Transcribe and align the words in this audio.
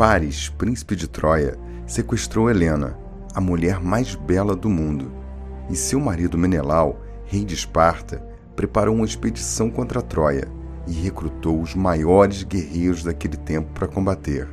Paris, 0.00 0.48
príncipe 0.48 0.96
de 0.96 1.06
Troia, 1.06 1.58
sequestrou 1.86 2.48
Helena, 2.48 2.96
a 3.34 3.38
mulher 3.38 3.82
mais 3.82 4.14
bela 4.14 4.56
do 4.56 4.70
mundo, 4.70 5.12
e 5.68 5.76
seu 5.76 6.00
marido 6.00 6.38
Menelau, 6.38 7.02
rei 7.26 7.44
de 7.44 7.52
Esparta, 7.52 8.16
preparou 8.56 8.94
uma 8.94 9.04
expedição 9.04 9.68
contra 9.68 10.00
Troia 10.00 10.48
e 10.88 10.92
recrutou 10.92 11.60
os 11.60 11.74
maiores 11.74 12.42
guerreiros 12.44 13.04
daquele 13.04 13.36
tempo 13.36 13.72
para 13.74 13.86
combater. 13.86 14.48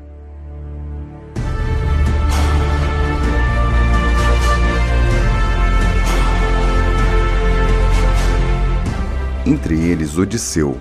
Entre 9.45 9.79
eles 9.79 10.18
Odisseu, 10.18 10.77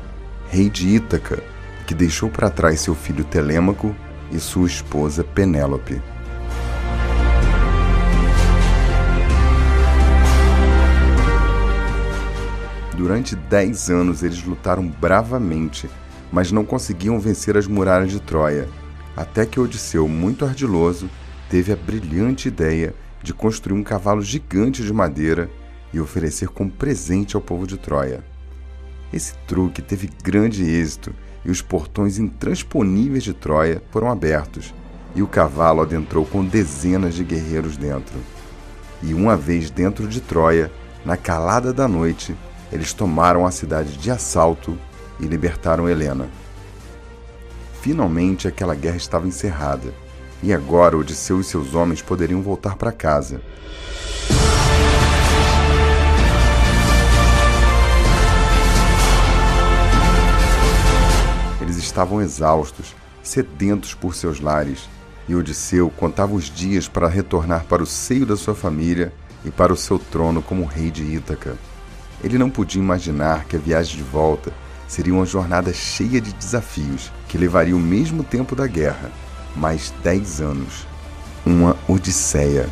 rei 0.48 0.68
de 0.68 0.88
Ítaca, 0.88 1.40
que 1.86 1.94
deixou 1.94 2.28
para 2.28 2.50
trás 2.50 2.80
seu 2.80 2.96
filho 2.96 3.22
Telêmaco 3.22 3.94
e 4.30 4.38
sua 4.38 4.66
esposa 4.66 5.22
Penélope. 5.22 6.00
Durante 12.96 13.36
dez 13.36 13.90
anos 13.90 14.22
eles 14.22 14.42
lutaram 14.42 14.88
bravamente, 14.88 15.88
mas 16.32 16.50
não 16.50 16.64
conseguiam 16.64 17.20
vencer 17.20 17.56
as 17.56 17.66
muralhas 17.66 18.10
de 18.10 18.20
Troia, 18.20 18.68
até 19.16 19.46
que 19.46 19.60
Odisseu, 19.60 20.08
muito 20.08 20.44
ardiloso, 20.44 21.08
teve 21.48 21.72
a 21.72 21.76
brilhante 21.76 22.48
ideia 22.48 22.94
de 23.22 23.32
construir 23.34 23.78
um 23.78 23.82
cavalo 23.82 24.22
gigante 24.22 24.82
de 24.82 24.92
madeira 24.92 25.50
e 25.92 26.00
oferecer 26.00 26.48
como 26.48 26.70
presente 26.70 27.36
ao 27.36 27.42
povo 27.42 27.66
de 27.66 27.76
Troia. 27.76 28.24
Esse 29.12 29.34
truque 29.46 29.80
teve 29.80 30.10
grande 30.22 30.64
êxito 30.64 31.14
e 31.46 31.50
os 31.50 31.62
portões 31.62 32.18
intransponíveis 32.18 33.22
de 33.22 33.32
Troia 33.32 33.80
foram 33.92 34.10
abertos, 34.10 34.74
e 35.14 35.22
o 35.22 35.28
cavalo 35.28 35.80
adentrou 35.80 36.26
com 36.26 36.44
dezenas 36.44 37.14
de 37.14 37.22
guerreiros 37.22 37.76
dentro. 37.76 38.18
E 39.00 39.14
uma 39.14 39.36
vez 39.36 39.70
dentro 39.70 40.08
de 40.08 40.20
Troia, 40.20 40.72
na 41.04 41.16
calada 41.16 41.72
da 41.72 41.86
noite, 41.86 42.34
eles 42.72 42.92
tomaram 42.92 43.46
a 43.46 43.52
cidade 43.52 43.96
de 43.96 44.10
assalto 44.10 44.76
e 45.20 45.26
libertaram 45.26 45.88
Helena. 45.88 46.28
Finalmente 47.80 48.48
aquela 48.48 48.74
guerra 48.74 48.96
estava 48.96 49.28
encerrada, 49.28 49.94
e 50.42 50.52
agora 50.52 50.96
Odisseu 50.96 51.40
e 51.40 51.44
seus 51.44 51.76
homens 51.76 52.02
poderiam 52.02 52.42
voltar 52.42 52.74
para 52.74 52.90
casa. 52.90 53.40
Estavam 61.96 62.20
exaustos, 62.20 62.94
sedentos 63.22 63.94
por 63.94 64.14
seus 64.14 64.38
lares, 64.38 64.86
e 65.26 65.34
Odisseu 65.34 65.88
contava 65.88 66.34
os 66.34 66.44
dias 66.44 66.86
para 66.86 67.08
retornar 67.08 67.64
para 67.64 67.82
o 67.82 67.86
seio 67.86 68.26
da 68.26 68.36
sua 68.36 68.54
família 68.54 69.14
e 69.46 69.50
para 69.50 69.72
o 69.72 69.76
seu 69.76 69.98
trono 69.98 70.42
como 70.42 70.66
rei 70.66 70.90
de 70.90 71.02
Ítaca. 71.02 71.56
Ele 72.22 72.36
não 72.36 72.50
podia 72.50 72.82
imaginar 72.82 73.46
que 73.46 73.56
a 73.56 73.58
viagem 73.58 73.96
de 73.96 74.02
volta 74.02 74.52
seria 74.86 75.14
uma 75.14 75.24
jornada 75.24 75.72
cheia 75.72 76.20
de 76.20 76.34
desafios 76.34 77.10
que 77.28 77.38
levaria 77.38 77.74
o 77.74 77.80
mesmo 77.80 78.22
tempo 78.22 78.54
da 78.54 78.66
guerra, 78.66 79.10
mais 79.56 79.92
dez 80.02 80.38
anos. 80.38 80.86
Uma 81.46 81.76
odisseia. 81.88 82.68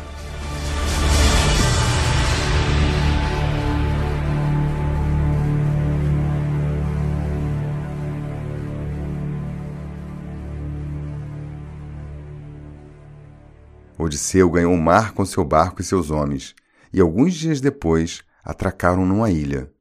Odisseu 14.05 14.51
ganhou 14.51 14.71
o 14.71 14.79
mar 14.79 15.13
com 15.13 15.25
seu 15.25 15.43
barco 15.43 15.81
e 15.81 15.83
seus 15.83 16.11
homens, 16.11 16.53
e 16.93 17.01
alguns 17.01 17.33
dias 17.33 17.59
depois 17.59 18.21
atracaram 18.43 19.03
numa 19.03 19.31
ilha. 19.31 19.71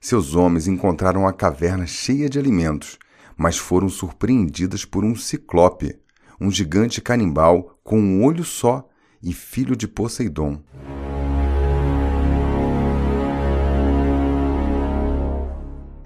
Seus 0.00 0.34
homens 0.34 0.66
encontraram 0.66 1.22
uma 1.22 1.32
caverna 1.32 1.86
cheia 1.86 2.26
de 2.26 2.38
alimentos, 2.38 2.98
mas 3.36 3.58
foram 3.58 3.90
surpreendidas 3.90 4.86
por 4.86 5.04
um 5.04 5.14
ciclope, 5.14 5.94
um 6.40 6.50
gigante 6.50 7.02
canibal 7.02 7.78
com 7.84 8.00
um 8.00 8.24
olho 8.24 8.44
só 8.44 8.88
e 9.22 9.34
filho 9.34 9.76
de 9.76 9.86
Poseidon. 9.86 10.62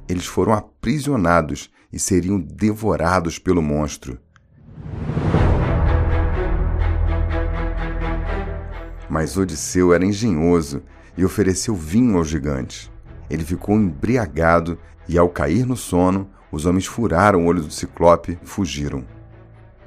Eles 0.08 0.26
foram 0.26 0.54
aprisionados 0.54 1.70
e 1.92 2.00
seriam 2.00 2.40
devorados 2.40 3.38
pelo 3.38 3.62
monstro. 3.62 4.18
Mas 9.10 9.36
Odisseu 9.36 9.92
era 9.92 10.06
engenhoso 10.06 10.84
e 11.16 11.24
ofereceu 11.24 11.74
vinho 11.74 12.16
aos 12.16 12.28
gigantes. 12.28 12.88
Ele 13.28 13.44
ficou 13.44 13.74
embriagado 13.74 14.78
e, 15.08 15.18
ao 15.18 15.28
cair 15.28 15.66
no 15.66 15.76
sono, 15.76 16.30
os 16.52 16.64
homens 16.64 16.86
furaram 16.86 17.44
o 17.44 17.46
olho 17.46 17.60
do 17.60 17.72
ciclope 17.72 18.38
e 18.40 18.46
fugiram. 18.46 19.04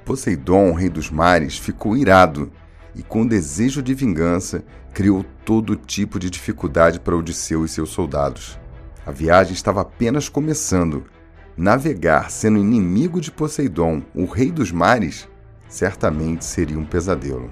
Poseidon, 0.03 0.73
rei 0.73 0.89
dos 0.89 1.09
mares, 1.09 1.57
ficou 1.57 1.95
irado 1.95 2.51
e, 2.93 3.01
com 3.01 3.25
desejo 3.25 3.81
de 3.81 3.93
vingança, 3.93 4.61
criou 4.93 5.23
todo 5.45 5.77
tipo 5.77 6.19
de 6.19 6.29
dificuldade 6.29 6.99
para 6.99 7.15
Odisseu 7.15 7.63
e 7.63 7.69
seus 7.69 7.91
soldados. 7.91 8.59
A 9.05 9.11
viagem 9.11 9.53
estava 9.53 9.81
apenas 9.81 10.27
começando. 10.27 11.05
Navegar 11.55 12.29
sendo 12.29 12.57
inimigo 12.57 13.21
de 13.21 13.31
Poseidon, 13.31 14.01
o 14.13 14.25
rei 14.25 14.51
dos 14.51 14.71
mares, 14.71 15.29
certamente 15.69 16.43
seria 16.43 16.77
um 16.77 16.85
pesadelo. 16.85 17.49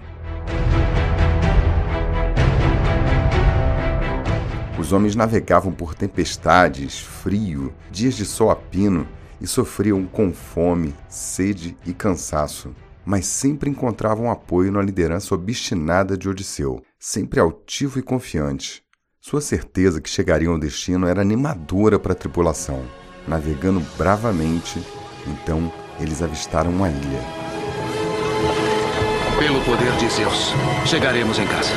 Os 4.92 4.94
homens 4.94 5.16
navegavam 5.16 5.72
por 5.72 5.96
tempestades, 5.96 7.00
frio, 7.00 7.74
dias 7.90 8.14
de 8.14 8.26
sol 8.26 8.52
a 8.52 8.58
pino 8.58 9.08
e 9.40 9.48
sofriam 9.48 10.06
com 10.06 10.34
fome, 10.34 10.94
sede 11.08 11.78
e 11.86 11.94
cansaço. 11.94 12.76
Mas 13.06 13.26
sempre 13.26 13.70
encontravam 13.70 14.30
apoio 14.30 14.70
na 14.70 14.82
liderança 14.82 15.34
obstinada 15.34 16.18
de 16.18 16.28
Odisseu, 16.28 16.84
sempre 17.00 17.40
altivo 17.40 18.00
e 18.00 18.02
confiante. 18.02 18.84
Sua 19.22 19.40
certeza 19.40 20.02
que 20.02 20.10
chegariam 20.10 20.52
ao 20.52 20.60
destino 20.60 21.08
era 21.08 21.22
animadora 21.22 21.98
para 21.98 22.12
a 22.12 22.16
tripulação. 22.16 22.84
Navegando 23.26 23.80
bravamente, 23.98 24.78
então 25.26 25.72
eles 26.02 26.22
avistaram 26.22 26.70
uma 26.70 26.90
ilha. 26.90 27.22
Pelo 29.40 29.62
poder 29.62 29.96
de 29.96 30.10
Zeus, 30.10 30.52
chegaremos 30.86 31.40
em 31.40 31.48
casa. 31.48 31.72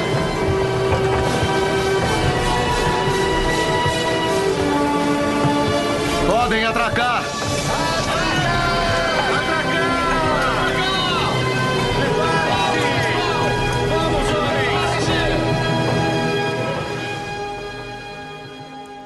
Podem 6.45 6.63
atracar! 6.67 7.25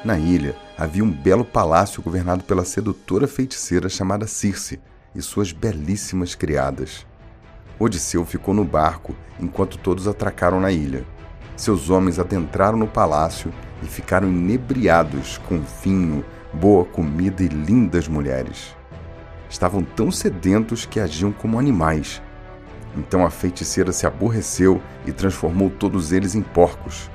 Na 0.04 0.18
ilha 0.18 0.56
havia 0.76 1.04
um 1.04 1.08
belo 1.12 1.44
palácio 1.44 2.02
governado 2.02 2.42
pela 2.42 2.64
sedutora 2.64 3.28
feiticeira 3.28 3.88
chamada 3.88 4.26
Circe 4.26 4.80
e 5.14 5.22
suas 5.22 5.52
belíssimas 5.52 6.34
criadas. 6.34 7.06
Odisseu 7.78 8.24
ficou 8.24 8.52
no 8.52 8.64
barco 8.64 9.14
enquanto 9.38 9.78
todos 9.78 10.08
atracaram 10.08 10.58
na 10.58 10.72
ilha. 10.72 11.04
Seus 11.56 11.88
homens 11.88 12.18
adentraram 12.18 12.76
no 12.76 12.88
palácio 12.88 13.54
e 13.80 13.86
ficaram 13.86 14.26
inebriados 14.26 15.38
com 15.48 15.60
vinho, 15.84 16.24
boa 16.52 16.84
comida 16.84 17.42
e 17.42 17.48
lindas 17.48 18.08
mulheres. 18.08 18.76
Estavam 19.48 19.82
tão 19.82 20.10
sedentos 20.10 20.84
que 20.84 21.00
agiam 21.00 21.32
como 21.32 21.58
animais. 21.58 22.22
Então 22.96 23.24
a 23.24 23.30
feiticeira 23.30 23.92
se 23.92 24.06
aborreceu 24.06 24.80
e 25.06 25.12
transformou 25.12 25.70
todos 25.70 26.12
eles 26.12 26.34
em 26.34 26.42
porcos. 26.42 27.10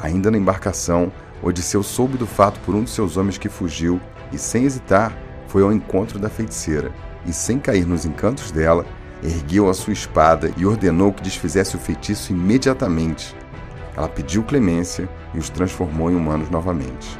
Ainda 0.00 0.30
na 0.30 0.38
embarcação, 0.38 1.12
Odisseu 1.42 1.82
soube 1.82 2.18
do 2.18 2.26
fato 2.26 2.60
por 2.60 2.74
um 2.74 2.84
de 2.84 2.90
seus 2.90 3.16
homens 3.16 3.38
que 3.38 3.48
fugiu 3.48 4.00
e, 4.32 4.38
sem 4.38 4.64
hesitar, 4.64 5.16
foi 5.48 5.62
ao 5.62 5.72
encontro 5.72 6.18
da 6.18 6.28
feiticeira 6.28 6.92
e, 7.26 7.32
sem 7.32 7.58
cair 7.58 7.86
nos 7.86 8.04
encantos 8.04 8.50
dela, 8.50 8.84
ergueu 9.22 9.68
a 9.68 9.74
sua 9.74 9.92
espada 9.92 10.52
e 10.56 10.64
ordenou 10.64 11.12
que 11.12 11.22
desfizesse 11.22 11.76
o 11.76 11.78
feitiço 11.78 12.32
imediatamente. 12.32 13.34
Ela 13.96 14.08
pediu 14.08 14.42
clemência 14.42 15.08
e 15.34 15.38
os 15.38 15.50
transformou 15.50 16.10
em 16.10 16.14
humanos 16.14 16.48
novamente. 16.48 17.18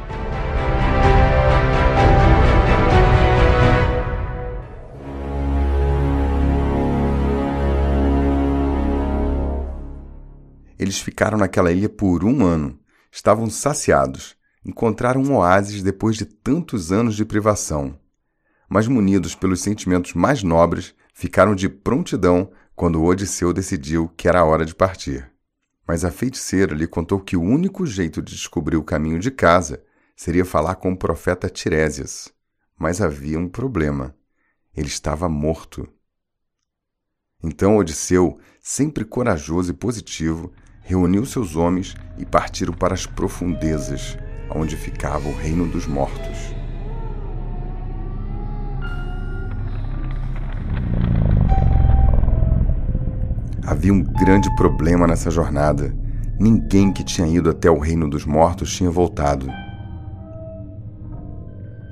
Eles 10.81 10.99
ficaram 10.99 11.37
naquela 11.37 11.71
ilha 11.71 11.87
por 11.87 12.23
um 12.23 12.43
ano. 12.43 12.79
Estavam 13.11 13.47
saciados. 13.51 14.35
Encontraram 14.65 15.21
um 15.21 15.35
oásis 15.35 15.83
depois 15.83 16.17
de 16.17 16.25
tantos 16.25 16.91
anos 16.91 17.15
de 17.15 17.23
privação. 17.23 17.99
Mas 18.67 18.87
munidos 18.87 19.35
pelos 19.35 19.61
sentimentos 19.61 20.15
mais 20.15 20.41
nobres, 20.41 20.95
ficaram 21.13 21.53
de 21.53 21.69
prontidão 21.69 22.51
quando 22.75 23.03
Odisseu 23.03 23.53
decidiu 23.53 24.11
que 24.17 24.27
era 24.27 24.43
hora 24.43 24.65
de 24.65 24.73
partir. 24.73 25.31
Mas 25.87 26.03
a 26.03 26.09
feiticeira 26.09 26.73
lhe 26.73 26.87
contou 26.87 27.19
que 27.19 27.37
o 27.37 27.43
único 27.43 27.85
jeito 27.85 28.19
de 28.19 28.33
descobrir 28.33 28.77
o 28.77 28.83
caminho 28.83 29.19
de 29.19 29.29
casa 29.29 29.83
seria 30.15 30.43
falar 30.43 30.73
com 30.77 30.93
o 30.93 30.97
profeta 30.97 31.47
Tiresias. 31.47 32.33
Mas 32.75 33.01
havia 33.01 33.37
um 33.37 33.47
problema. 33.47 34.15
Ele 34.75 34.87
estava 34.87 35.29
morto. 35.29 35.87
Então 37.43 37.77
Odisseu, 37.77 38.39
sempre 38.59 39.05
corajoso 39.05 39.69
e 39.71 39.75
positivo, 39.75 40.51
reuniu 40.81 41.25
seus 41.25 41.55
homens 41.55 41.95
e 42.17 42.25
partiram 42.25 42.73
para 42.73 42.93
as 42.93 43.05
profundezas, 43.05 44.17
onde 44.53 44.75
ficava 44.75 45.27
o 45.27 45.35
reino 45.35 45.67
dos 45.67 45.87
mortos. 45.87 46.53
Havia 53.65 53.93
um 53.93 54.03
grande 54.03 54.53
problema 54.55 55.07
nessa 55.07 55.31
jornada. 55.31 55.95
Ninguém 56.37 56.91
que 56.91 57.03
tinha 57.03 57.27
ido 57.27 57.49
até 57.49 57.69
o 57.69 57.79
reino 57.79 58.09
dos 58.09 58.25
mortos 58.25 58.75
tinha 58.75 58.89
voltado. 58.89 59.47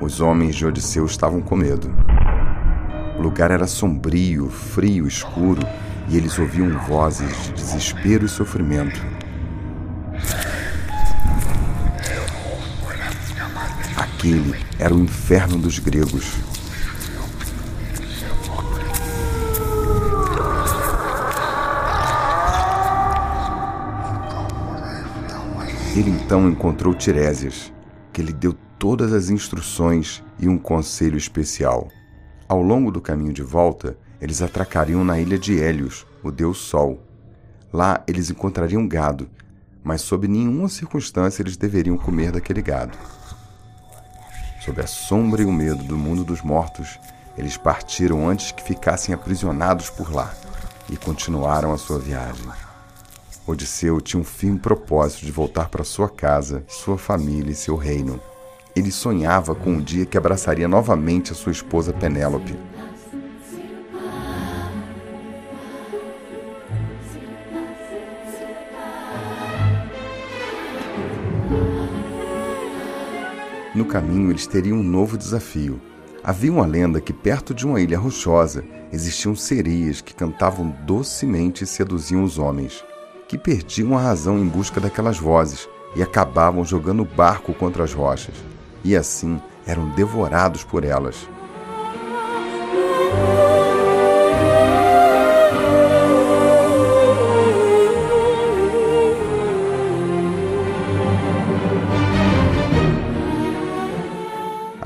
Os 0.01 0.19
homens 0.19 0.55
de 0.55 0.65
Odisseu 0.65 1.05
estavam 1.05 1.41
com 1.41 1.55
medo. 1.55 1.89
O 3.17 3.21
lugar 3.21 3.51
era 3.51 3.67
sombrio, 3.67 4.49
frio, 4.49 5.07
escuro, 5.07 5.61
e 6.07 6.17
eles 6.17 6.37
ouviam 6.39 6.69
vozes 6.79 7.43
de 7.43 7.53
desespero 7.53 8.25
e 8.25 8.29
sofrimento. 8.29 8.99
Aquele 13.95 14.55
era 14.77 14.93
o 14.93 14.99
inferno 14.99 15.57
dos 15.57 15.79
gregos. 15.79 16.37
Ele 25.95 26.11
então 26.11 26.47
encontrou 26.47 26.93
Tiresias, 26.93 27.73
que 28.13 28.21
lhe 28.21 28.31
deu 28.31 28.55
todas 28.77 29.11
as 29.11 29.29
instruções 29.29 30.23
e 30.39 30.47
um 30.47 30.57
conselho 30.57 31.17
especial. 31.17 31.89
Ao 32.47 32.61
longo 32.61 32.89
do 32.89 33.01
caminho 33.01 33.33
de 33.33 33.43
volta, 33.43 33.97
eles 34.21 34.41
atracariam 34.41 35.03
na 35.03 35.19
ilha 35.19 35.37
de 35.37 35.59
Hélios, 35.61 36.05
o 36.23 36.31
deus 36.31 36.57
Sol. 36.57 37.01
Lá 37.71 38.03
eles 38.07 38.29
encontrariam 38.29 38.87
gado, 38.87 39.29
mas 39.83 40.01
sob 40.01 40.27
nenhuma 40.27 40.67
circunstância 40.69 41.41
eles 41.41 41.55
deveriam 41.55 41.97
comer 41.97 42.31
daquele 42.31 42.61
gado. 42.61 42.97
Sob 44.63 44.81
a 44.81 44.87
sombra 44.87 45.41
e 45.41 45.45
o 45.45 45.51
medo 45.51 45.83
do 45.83 45.97
mundo 45.97 46.23
dos 46.23 46.41
mortos, 46.41 46.99
eles 47.37 47.55
partiram 47.55 48.27
antes 48.27 48.51
que 48.51 48.61
ficassem 48.61 49.15
aprisionados 49.15 49.89
por 49.89 50.13
lá 50.13 50.33
e 50.89 50.97
continuaram 50.97 51.71
a 51.71 51.77
sua 51.77 51.97
viagem. 51.97 52.45
Odisseu 53.47 54.01
tinha 54.01 54.19
um 54.19 54.23
firme 54.23 54.59
propósito 54.59 55.25
de 55.25 55.31
voltar 55.31 55.69
para 55.69 55.83
sua 55.83 56.09
casa, 56.09 56.63
sua 56.67 56.97
família 56.97 57.51
e 57.51 57.55
seu 57.55 57.75
reino. 57.75 58.19
Ele 58.75 58.91
sonhava 58.91 59.55
com 59.55 59.71
um 59.71 59.81
dia 59.81 60.05
que 60.05 60.17
abraçaria 60.17 60.67
novamente 60.67 61.31
a 61.31 61.35
sua 61.35 61.51
esposa 61.51 61.93
Penélope. 61.93 62.55
No 73.79 73.85
caminho, 73.85 74.29
eles 74.29 74.45
teriam 74.45 74.79
um 74.79 74.83
novo 74.83 75.17
desafio. 75.17 75.79
Havia 76.21 76.51
uma 76.51 76.65
lenda 76.65 76.99
que 76.99 77.13
perto 77.13 77.53
de 77.53 77.65
uma 77.65 77.79
ilha 77.79 77.97
rochosa 77.97 78.61
existiam 78.91 79.33
sereias 79.33 80.01
que 80.01 80.13
cantavam 80.13 80.75
docemente 80.85 81.63
e 81.63 81.67
seduziam 81.67 82.25
os 82.25 82.37
homens, 82.37 82.83
que 83.25 83.37
perdiam 83.37 83.97
a 83.97 84.01
razão 84.01 84.37
em 84.37 84.45
busca 84.45 84.81
daquelas 84.81 85.17
vozes 85.17 85.69
e 85.95 86.03
acabavam 86.03 86.65
jogando 86.65 87.03
o 87.03 87.05
barco 87.05 87.53
contra 87.53 87.81
as 87.81 87.93
rochas 87.93 88.35
e 88.83 88.97
assim 88.97 89.41
eram 89.65 89.87
devorados 89.91 90.61
por 90.61 90.83
elas. 90.83 91.29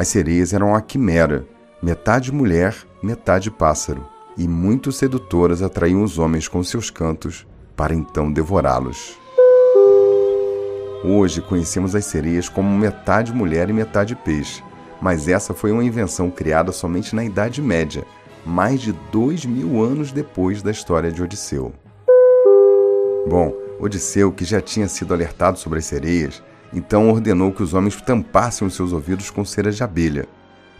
As 0.03 0.09
sereias 0.09 0.51
eram 0.51 0.75
a 0.75 0.81
quimera, 0.81 1.47
metade 1.81 2.29
mulher, 2.29 2.75
metade 3.01 3.49
pássaro, 3.49 4.05
e 4.37 4.49
muito 4.49 4.91
sedutoras 4.91 5.61
atraíam 5.61 6.03
os 6.03 6.19
homens 6.19 6.45
com 6.45 6.61
seus 6.61 6.89
cantos 6.89 7.47
para 7.73 7.95
então 7.95 8.29
devorá-los. 8.29 9.17
Hoje 11.05 11.41
conhecemos 11.41 11.95
as 11.95 12.03
sereias 12.03 12.49
como 12.49 12.77
metade 12.77 13.31
mulher 13.31 13.69
e 13.69 13.73
metade 13.73 14.13
peixe, 14.13 14.61
mas 15.01 15.29
essa 15.29 15.53
foi 15.53 15.71
uma 15.71 15.85
invenção 15.85 16.29
criada 16.29 16.73
somente 16.73 17.15
na 17.15 17.23
Idade 17.23 17.61
Média, 17.61 18.03
mais 18.45 18.81
de 18.81 18.91
dois 19.09 19.45
mil 19.45 19.81
anos 19.81 20.11
depois 20.11 20.61
da 20.61 20.69
história 20.69 21.13
de 21.13 21.23
Odisseu. 21.23 21.71
Bom, 23.25 23.53
Odisseu, 23.79 24.33
que 24.33 24.43
já 24.43 24.59
tinha 24.59 24.89
sido 24.89 25.13
alertado 25.13 25.57
sobre 25.57 25.79
as 25.79 25.85
sereias, 25.85 26.43
então 26.73 27.09
ordenou 27.09 27.51
que 27.51 27.61
os 27.61 27.73
homens 27.73 28.01
tampassem 28.01 28.67
os 28.67 28.73
seus 28.73 28.91
ouvidos 28.91 29.29
com 29.29 29.45
cera 29.45 29.71
de 29.71 29.83
abelha. 29.83 30.27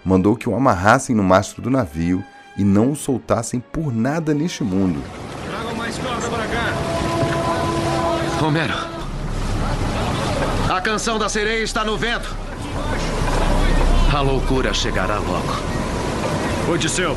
Mandou 0.04 0.36
que 0.36 0.50
o 0.50 0.56
amarrassem 0.56 1.16
no 1.16 1.24
mastro 1.24 1.62
do 1.62 1.69
navio 1.69 2.24
e 2.57 2.63
não 2.63 2.92
o 2.92 2.95
soltassem 2.95 3.60
por 3.60 3.94
nada 3.94 4.34
neste 4.34 4.63
mundo. 4.63 5.01
Tragam 5.48 5.75
mais 5.75 5.98
corda 5.98 6.28
para 6.28 6.48
cá. 6.48 6.74
Romero, 8.40 8.74
a 10.69 10.81
canção 10.81 11.18
da 11.19 11.30
sereia 11.30 11.63
está 11.63 11.84
no 11.84 11.98
vento. 11.98 12.36
A 14.13 14.22
loucura 14.22 14.74
chegará 14.74 15.18
logo. 15.18 15.54
Odisseu. 16.72 17.16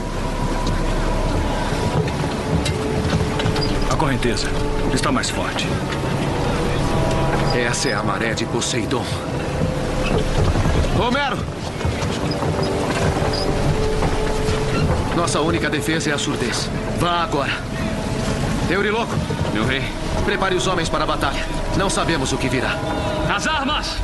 A 3.90 3.96
correnteza 3.96 4.49
está 4.95 5.11
mais 5.11 5.30
forte. 5.30 5.66
Essa 7.56 7.88
é 7.88 7.94
a 7.94 8.02
maré 8.02 8.34
de 8.34 8.44
Poseidon. 8.44 9.02
Romero! 10.94 11.38
Nossa 15.16 15.40
única 15.40 15.70
defesa 15.70 16.10
é 16.10 16.12
a 16.12 16.18
surdez. 16.18 16.68
Vá 17.00 17.22
agora. 17.22 17.52
Euriloco, 18.68 19.14
Meu 19.54 19.64
rei. 19.64 19.82
prepare 20.26 20.54
os 20.54 20.66
homens 20.66 20.90
para 20.90 21.04
a 21.04 21.06
batalha. 21.06 21.46
Não 21.78 21.88
sabemos 21.88 22.30
o 22.32 22.36
que 22.36 22.48
virá. 22.48 22.76
As 23.34 23.46
armas! 23.46 23.96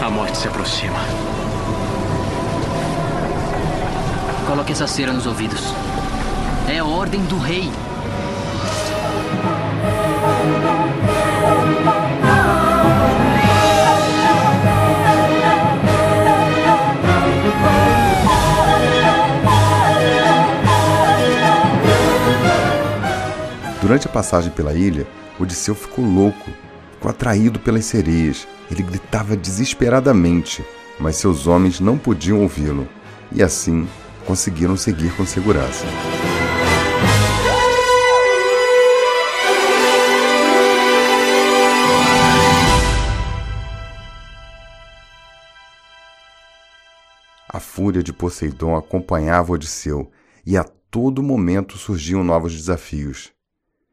A 0.00 0.08
morte 0.08 0.38
se 0.38 0.48
aproxima. 0.48 0.98
Coloque 4.46 4.72
essa 4.72 4.86
cera 4.86 5.12
nos 5.12 5.26
ouvidos. 5.26 5.74
É 6.66 6.78
a 6.78 6.84
ordem 6.84 7.22
do 7.26 7.38
rei. 7.38 7.70
Durante 23.80 24.06
a 24.06 24.10
passagem 24.10 24.50
pela 24.50 24.72
ilha, 24.72 25.06
Odisseu 25.38 25.74
ficou 25.74 26.04
louco, 26.04 26.50
ficou 26.92 27.10
atraído 27.10 27.60
pelas 27.60 27.84
sereias. 27.84 28.48
Ele 28.70 28.82
gritava 28.82 29.36
desesperadamente, 29.36 30.64
mas 30.98 31.16
seus 31.16 31.46
homens 31.46 31.80
não 31.80 31.98
podiam 31.98 32.40
ouvi-lo, 32.40 32.88
e 33.30 33.42
assim 33.42 33.86
conseguiram 34.24 34.74
seguir 34.74 35.14
com 35.14 35.26
segurança. 35.26 35.84
Fúria 47.84 48.02
de 48.02 48.14
Poseidon 48.14 48.74
acompanhava 48.74 49.52
Odisseu, 49.52 50.10
e 50.46 50.56
a 50.56 50.64
todo 50.90 51.22
momento 51.22 51.76
surgiam 51.76 52.24
novos 52.24 52.56
desafios. 52.56 53.30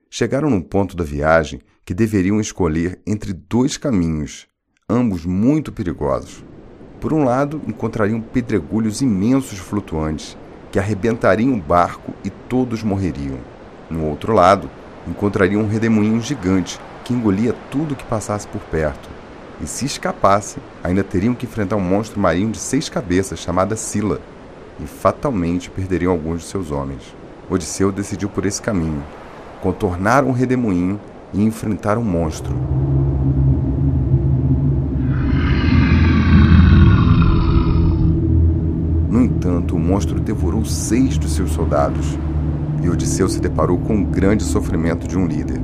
Chegaram 0.10 0.50
num 0.50 0.62
ponto 0.62 0.96
da 0.96 1.04
viagem 1.04 1.60
que 1.84 1.94
deveriam 1.94 2.40
escolher 2.40 3.02
entre 3.06 3.34
dois 3.34 3.76
caminhos, 3.76 4.48
ambos 4.90 5.26
muito 5.26 5.74
perigosos. 5.74 6.42
Por 7.02 7.12
um 7.12 7.26
lado, 7.26 7.62
encontrariam 7.68 8.22
pedregulhos 8.22 9.02
imensos 9.02 9.60
flutuantes 9.60 10.38
que 10.72 10.80
arrebentariam 10.80 11.54
o 11.54 11.62
barco 11.62 12.14
e 12.24 12.30
todos 12.30 12.84
morreriam. 12.84 13.40
No 13.90 14.06
outro 14.06 14.32
lado, 14.32 14.72
encontrariam 15.06 15.64
um 15.64 15.68
redemoinho 15.68 16.22
gigante 16.22 16.80
que 17.04 17.14
engolia 17.14 17.54
tudo 17.70 17.94
que 17.98 18.06
passasse 18.06 18.48
por 18.48 18.62
perto. 18.62 19.21
E 19.62 19.68
se 19.68 19.86
escapasse, 19.86 20.58
ainda 20.84 21.04
teriam 21.04 21.36
que 21.36 21.46
enfrentar 21.46 21.76
um 21.76 21.82
monstro 21.82 22.20
marinho 22.20 22.52
de 22.52 22.58
seis 22.58 22.90
cabeças 22.90 23.40
chamado 23.40 23.78
Sila, 23.78 24.20
e 24.80 24.86
fatalmente 24.88 25.70
perderiam 25.70 26.12
alguns 26.12 26.42
de 26.42 26.48
seus 26.48 26.72
homens. 26.72 27.16
Odisseu 27.50 27.92
decidiu 27.92 28.30
por 28.30 28.46
esse 28.46 28.62
caminho, 28.62 29.04
contornar 29.62 30.24
um 30.24 30.32
redemoinho 30.32 31.00
e 31.34 31.44
enfrentar 31.44 31.98
um 31.98 32.04
monstro. 32.04 32.56
No 39.10 39.22
entanto, 39.22 39.76
o 39.76 39.80
monstro 39.80 40.20
devorou 40.20 40.66
seis 40.66 41.18
dos 41.18 41.34
seus 41.34 41.52
soldados, 41.52 42.18
e 42.82 42.90
Odisseu 42.90 43.30
se 43.30 43.40
deparou 43.40 43.78
com 43.78 44.02
o 44.02 44.06
grande 44.06 44.44
sofrimento 44.44 45.08
de 45.08 45.18
um 45.18 45.28
líder: 45.28 45.62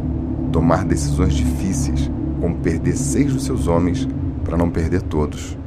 tomar 0.51 0.85
decisões 0.85 1.33
difíceis, 1.33 2.11
como 2.39 2.57
perder 2.59 2.95
seis 2.95 3.33
dos 3.33 3.43
seus 3.43 3.67
homens 3.67 4.07
para 4.43 4.57
não 4.57 4.69
perder 4.69 5.01
todos. 5.01 5.57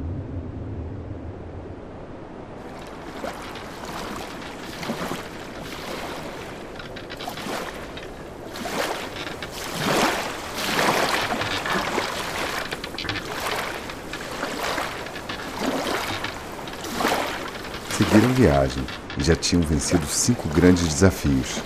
Seguiram 17.97 18.33
viagem 18.33 18.83
e 19.17 19.23
já 19.23 19.35
tinham 19.35 19.61
vencido 19.61 20.05
cinco 20.07 20.49
grandes 20.49 20.87
desafios. 20.87 21.61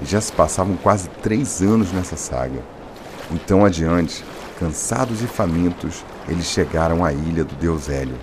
E 0.00 0.04
já 0.04 0.20
se 0.20 0.32
passavam 0.32 0.76
quase 0.76 1.08
três 1.22 1.60
anos 1.62 1.92
nessa 1.92 2.16
saga. 2.16 2.62
Então 3.30 3.64
adiante, 3.64 4.24
cansados 4.58 5.22
e 5.22 5.26
famintos, 5.26 6.04
eles 6.28 6.46
chegaram 6.46 7.04
à 7.04 7.12
ilha 7.12 7.44
do 7.44 7.54
deus 7.54 7.88
Hélio. 7.88 8.16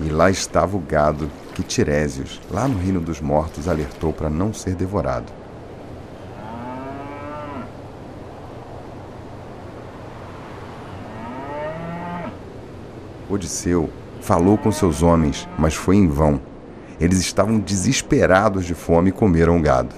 E 0.00 0.08
lá 0.08 0.30
estava 0.30 0.76
o 0.76 0.80
gado 0.80 1.30
que 1.54 1.62
Tirésios, 1.62 2.40
lá 2.50 2.66
no 2.66 2.78
reino 2.78 3.00
dos 3.00 3.20
mortos, 3.20 3.68
alertou 3.68 4.12
para 4.12 4.30
não 4.30 4.52
ser 4.52 4.74
devorado. 4.74 5.32
Odisseu 13.28 13.88
falou 14.22 14.56
com 14.56 14.70
seus 14.70 15.02
homens, 15.02 15.48
mas 15.58 15.74
foi 15.74 15.96
em 15.96 16.08
vão. 16.08 16.40
Eles 17.00 17.18
estavam 17.18 17.58
desesperados 17.58 18.64
de 18.64 18.74
fome 18.74 19.10
e 19.10 19.12
comeram 19.12 19.58
o 19.58 19.60
gado. 19.60 19.94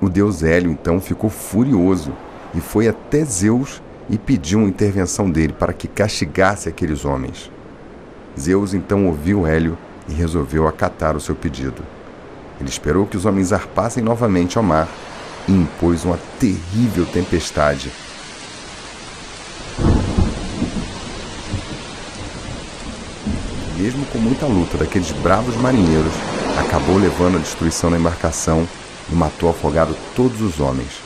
O 0.00 0.08
deus 0.08 0.42
Hélio 0.42 0.70
então 0.70 1.00
ficou 1.00 1.28
furioso 1.28 2.12
e 2.54 2.60
foi 2.60 2.88
até 2.88 3.24
Zeus 3.24 3.82
e 4.08 4.16
pediu 4.16 4.60
uma 4.60 4.68
intervenção 4.68 5.30
dele 5.30 5.52
para 5.52 5.72
que 5.72 5.88
castigasse 5.88 6.68
aqueles 6.68 7.04
homens. 7.04 7.50
Zeus 8.38 8.74
então 8.74 9.06
ouviu 9.06 9.46
Hélio 9.46 9.76
e 10.08 10.12
resolveu 10.12 10.66
acatar 10.66 11.16
o 11.16 11.20
seu 11.20 11.34
pedido. 11.34 11.82
Ele 12.60 12.68
esperou 12.68 13.06
que 13.06 13.16
os 13.16 13.24
homens 13.24 13.48
zarpassem 13.48 14.02
novamente 14.02 14.56
ao 14.56 14.64
mar 14.64 14.88
e 15.48 15.52
impôs 15.52 16.04
uma 16.04 16.18
terrível 16.38 17.04
tempestade. 17.06 17.90
Mesmo 23.76 24.06
com 24.06 24.18
muita 24.18 24.46
luta 24.46 24.78
daqueles 24.78 25.12
bravos 25.12 25.56
marinheiros, 25.56 26.12
acabou 26.58 26.96
levando 26.96 27.36
a 27.36 27.40
destruição 27.40 27.90
da 27.90 27.98
embarcação 27.98 28.66
e 29.10 29.14
matou 29.14 29.50
afogado 29.50 29.94
todos 30.14 30.40
os 30.40 30.60
homens 30.60 31.05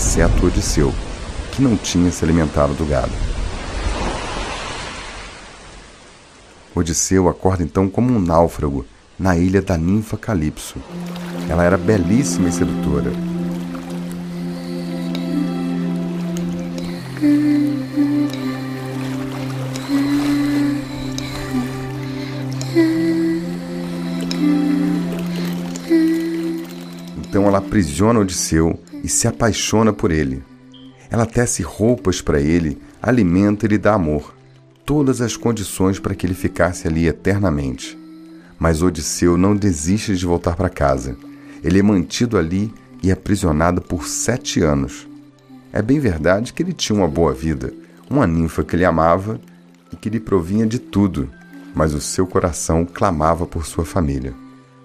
exceto 0.00 0.46
Odisseu, 0.46 0.94
que 1.52 1.60
não 1.60 1.76
tinha 1.76 2.10
se 2.10 2.24
alimentado 2.24 2.72
do 2.72 2.86
gado. 2.86 3.12
Odisseu 6.74 7.28
acorda 7.28 7.62
então 7.62 7.86
como 7.86 8.10
um 8.10 8.18
náufrago 8.18 8.86
na 9.18 9.36
ilha 9.36 9.60
da 9.60 9.76
ninfa 9.76 10.16
Calipso. 10.16 10.78
Ela 11.50 11.64
era 11.64 11.76
belíssima 11.76 12.48
e 12.48 12.52
sedutora. 12.52 13.12
Então 27.18 27.44
ela 27.44 27.58
aprisiona 27.58 28.18
Odisseu 28.18 28.80
e 29.02 29.08
se 29.08 29.26
apaixona 29.26 29.92
por 29.92 30.10
ele. 30.10 30.42
Ela 31.10 31.26
tece 31.26 31.62
roupas 31.62 32.20
para 32.20 32.40
ele, 32.40 32.78
alimenta 33.02 33.66
e 33.66 33.68
lhe 33.68 33.78
dá 33.78 33.94
amor, 33.94 34.34
todas 34.84 35.20
as 35.20 35.36
condições 35.36 35.98
para 35.98 36.14
que 36.14 36.26
ele 36.26 36.34
ficasse 36.34 36.86
ali 36.86 37.06
eternamente. 37.06 37.98
Mas 38.58 38.82
Odisseu 38.82 39.36
não 39.36 39.56
desiste 39.56 40.14
de 40.14 40.26
voltar 40.26 40.54
para 40.54 40.68
casa. 40.68 41.16
Ele 41.64 41.78
é 41.78 41.82
mantido 41.82 42.36
ali 42.36 42.72
e 43.02 43.10
aprisionado 43.10 43.80
por 43.80 44.06
sete 44.06 44.60
anos. 44.60 45.08
É 45.72 45.80
bem 45.80 45.98
verdade 45.98 46.52
que 46.52 46.62
ele 46.62 46.72
tinha 46.72 46.98
uma 46.98 47.08
boa 47.08 47.32
vida, 47.32 47.72
uma 48.08 48.26
ninfa 48.26 48.62
que 48.62 48.76
ele 48.76 48.84
amava 48.84 49.40
e 49.92 49.96
que 49.96 50.10
lhe 50.10 50.20
provinha 50.20 50.66
de 50.66 50.78
tudo, 50.78 51.30
mas 51.74 51.94
o 51.94 52.00
seu 52.00 52.26
coração 52.26 52.84
clamava 52.84 53.46
por 53.46 53.64
sua 53.64 53.84
família. 53.84 54.34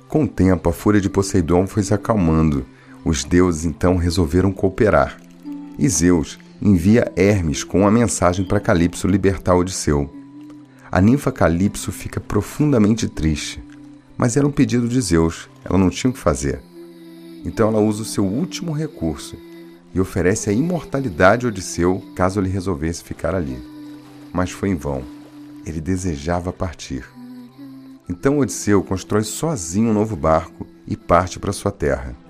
Com 0.07 0.23
o 0.23 0.27
tempo, 0.27 0.69
a 0.69 0.73
fúria 0.73 1.01
de 1.01 1.09
Poseidon 1.09 1.67
foi 1.67 1.83
se 1.83 1.93
acalmando 1.93 2.65
os 3.05 3.23
deuses 3.23 3.65
então 3.65 3.97
resolveram 3.97 4.51
cooperar. 4.51 5.17
E 5.77 5.87
Zeus 5.87 6.39
envia 6.59 7.11
Hermes 7.15 7.63
com 7.63 7.81
uma 7.81 7.91
mensagem 7.91 8.43
para 8.43 8.59
Calipso 8.59 9.07
libertar 9.07 9.55
Odisseu. 9.55 10.11
A 10.91 10.99
ninfa 10.99 11.31
Calipso 11.31 11.91
fica 11.91 12.19
profundamente 12.19 13.07
triste, 13.07 13.63
mas 14.17 14.35
era 14.35 14.47
um 14.47 14.51
pedido 14.51 14.87
de 14.87 14.99
Zeus, 14.99 15.47
ela 15.63 15.77
não 15.77 15.91
tinha 15.91 16.09
o 16.09 16.13
que 16.13 16.19
fazer. 16.19 16.59
Então 17.45 17.69
ela 17.69 17.79
usa 17.79 18.01
o 18.01 18.05
seu 18.05 18.25
último 18.25 18.71
recurso 18.71 19.37
e 19.93 19.99
oferece 19.99 20.49
a 20.49 20.53
imortalidade 20.53 21.45
a 21.45 21.49
Odisseu 21.49 22.03
caso 22.15 22.39
ele 22.39 22.49
resolvesse 22.49 23.03
ficar 23.03 23.35
ali. 23.35 23.59
Mas 24.33 24.49
foi 24.49 24.69
em 24.69 24.75
vão. 24.75 25.03
Ele 25.63 25.79
desejava 25.79 26.51
partir. 26.51 27.05
Então 28.09 28.39
Odisseu 28.39 28.81
constrói 28.83 29.23
sozinho 29.23 29.91
um 29.91 29.93
novo 29.93 30.15
barco 30.15 30.65
e 30.87 30.97
parte 30.97 31.39
para 31.39 31.53
sua 31.53 31.71
terra 31.71 32.24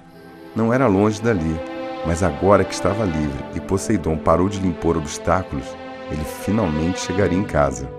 não 0.55 0.73
era 0.73 0.87
longe 0.87 1.21
dali, 1.21 1.59
mas 2.05 2.23
agora 2.23 2.63
que 2.63 2.73
estava 2.73 3.03
livre 3.03 3.43
e 3.55 3.59
Poseidon 3.59 4.17
parou 4.17 4.47
de 4.47 4.59
lhe 4.59 4.67
impor 4.67 4.95
obstáculos, 4.95 5.65
ele 6.11 6.23
finalmente 6.23 6.99
chegaria 6.99 7.37
em 7.37 7.43
casa. 7.43 7.89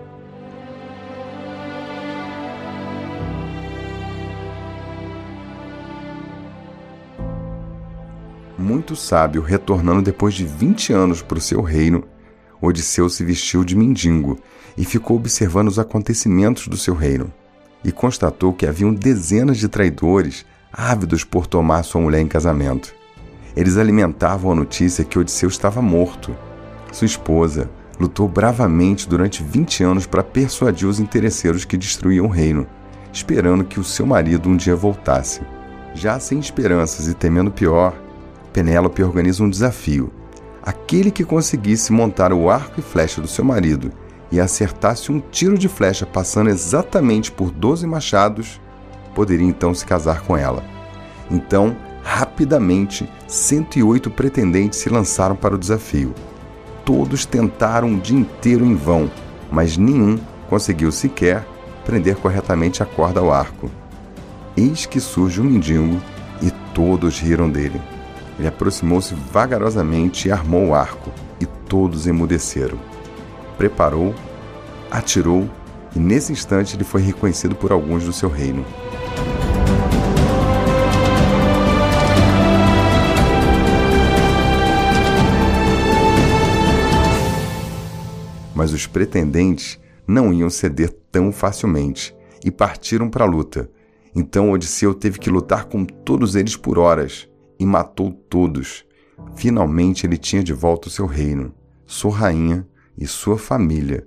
Muito 8.58 8.96
sábio, 8.96 9.42
retornando 9.42 10.02
depois 10.02 10.34
de 10.34 10.44
20 10.44 10.92
anos 10.92 11.22
para 11.22 11.38
o 11.38 11.40
seu 11.40 11.60
reino, 11.60 12.04
Odisseu 12.60 13.08
se 13.08 13.22
vestiu 13.22 13.64
de 13.64 13.76
mendigo 13.76 14.38
e 14.76 14.84
ficou 14.84 15.16
observando 15.16 15.68
os 15.68 15.78
acontecimentos 15.78 16.66
do 16.68 16.76
seu 16.76 16.94
reino. 16.94 17.32
E 17.84 17.92
constatou 17.92 18.52
que 18.52 18.66
haviam 18.66 18.92
dezenas 18.92 19.58
de 19.58 19.68
traidores 19.68 20.44
ávidos 20.76 21.25
por 21.25 21.47
tomar 21.47 21.83
sua 21.83 22.00
mulher 22.00 22.21
em 22.21 22.28
casamento. 22.28 22.95
Eles 23.56 23.78
alimentavam 23.78 24.52
a 24.52 24.54
notícia 24.54 25.04
que 25.04 25.18
Odisseu 25.18 25.49
estava 25.49 25.80
morto. 25.80 26.37
Sua 26.92 27.06
esposa 27.06 27.71
lutou 27.99 28.28
bravamente 28.28 29.09
durante 29.09 29.42
20 29.42 29.83
anos 29.83 30.06
para 30.06 30.23
persuadir 30.23 30.87
os 30.87 31.00
interesseiros 31.00 31.64
que 31.64 31.78
destruíam 31.78 32.26
o 32.26 32.30
reino, 32.30 32.66
esperando 33.11 33.64
que 33.64 33.80
o 33.80 33.85
seu 33.85 34.04
marido 34.04 34.50
um 34.50 34.56
dia 34.56 34.76
voltasse. 34.76 35.40
Já 35.95 36.21
sem 36.21 36.38
esperanças 36.38 37.09
e 37.09 37.14
temendo 37.14 37.50
pior, 37.50 37.97
Penélope 38.52 39.02
organiza 39.02 39.42
um 39.42 39.49
desafio. 39.49 40.12
Aquele 40.62 41.11
que 41.11 41.25
conseguisse 41.25 41.92
montar 41.92 42.33
o 42.33 42.50
arco 42.50 42.80
e 42.80 42.83
flecha 42.83 43.21
do 43.21 43.28
seu 43.28 43.45
marido 43.45 43.90
e 44.30 44.38
acertasse 44.38 45.11
um 45.11 45.21
tiro 45.21 45.56
de 45.56 45.68
flecha 45.68 46.04
passando 46.04 46.50
exatamente 46.50 47.33
por 47.33 47.50
12 47.50 47.87
machados, 47.87 48.61
poderia 49.16 49.46
então 49.46 49.73
se 49.73 49.87
casar 49.87 50.20
com 50.20 50.37
ela. 50.37 50.62
Então, 51.30 51.75
rapidamente, 52.04 53.11
108 53.26 54.11
pretendentes 54.11 54.78
se 54.78 54.90
lançaram 54.90 55.35
para 55.35 55.54
o 55.54 55.58
desafio. 55.58 56.14
Todos 56.85 57.25
tentaram 57.25 57.94
o 57.94 57.99
dia 57.99 58.18
inteiro 58.18 58.66
em 58.66 58.75
vão, 58.75 59.11
mas 59.50 59.78
nenhum 59.78 60.18
conseguiu 60.50 60.92
sequer 60.92 61.46
prender 61.87 62.16
corretamente 62.16 62.82
a 62.82 62.87
corda 62.87 63.18
ao 63.18 63.32
arco. 63.32 63.70
Eis 64.54 64.85
que 64.85 65.00
surge 65.00 65.40
um 65.40 65.44
mendigo 65.44 65.99
e 66.42 66.50
todos 66.75 67.18
riram 67.18 67.49
dele. 67.49 67.80
Ele 68.38 68.49
aproximou-se 68.49 69.14
vagarosamente 69.32 70.28
e 70.28 70.30
armou 70.30 70.68
o 70.68 70.75
arco, 70.75 71.11
e 71.40 71.46
todos 71.46 72.06
emudeceram. 72.06 72.78
Preparou, 73.56 74.14
atirou, 74.90 75.49
e 75.94 75.99
nesse 75.99 76.32
instante 76.32 76.76
ele 76.76 76.85
foi 76.85 77.00
reconhecido 77.00 77.54
por 77.54 77.73
alguns 77.73 78.04
do 78.04 78.12
seu 78.12 78.28
reino. 78.28 78.64
Mas 88.66 88.73
os 88.73 88.85
pretendentes 88.85 89.78
não 90.08 90.32
iam 90.32 90.50
ceder 90.50 90.90
tão 91.12 91.30
facilmente 91.30 92.12
e 92.44 92.50
partiram 92.50 93.08
para 93.08 93.25
a 93.25 93.28
luta. 93.28 93.70
Então 94.12 94.50
Odisseu 94.50 94.92
teve 94.92 95.20
que 95.20 95.30
lutar 95.30 95.66
com 95.66 95.85
todos 95.85 96.35
eles 96.35 96.56
por 96.56 96.76
horas 96.76 97.28
e 97.61 97.64
matou 97.64 98.11
todos. 98.11 98.85
Finalmente 99.37 100.04
ele 100.04 100.16
tinha 100.16 100.42
de 100.42 100.52
volta 100.52 100.88
o 100.88 100.90
seu 100.90 101.06
reino, 101.06 101.54
sua 101.87 102.11
rainha 102.11 102.66
e 102.99 103.06
sua 103.06 103.38
família, 103.38 104.04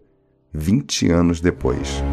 20 0.51 1.09
anos 1.09 1.39
depois. 1.39 2.03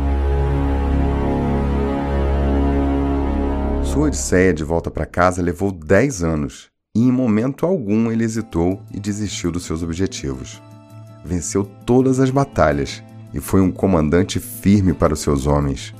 Sua 3.82 4.06
odisseia 4.06 4.54
de 4.54 4.62
volta 4.62 4.88
para 4.88 5.04
casa 5.04 5.42
levou 5.42 5.72
10 5.72 6.22
anos 6.22 6.70
e 6.94 7.00
em 7.00 7.10
momento 7.10 7.66
algum 7.66 8.08
ele 8.12 8.22
hesitou 8.22 8.80
e 8.94 9.00
desistiu 9.00 9.50
dos 9.50 9.64
seus 9.64 9.82
objetivos. 9.82 10.62
Venceu 11.26 11.64
todas 11.84 12.20
as 12.20 12.30
batalhas 12.30 13.02
e 13.34 13.40
foi 13.40 13.60
um 13.60 13.72
comandante 13.72 14.38
firme 14.38 14.94
para 14.94 15.12
os 15.12 15.20
seus 15.20 15.44
homens. 15.44 15.92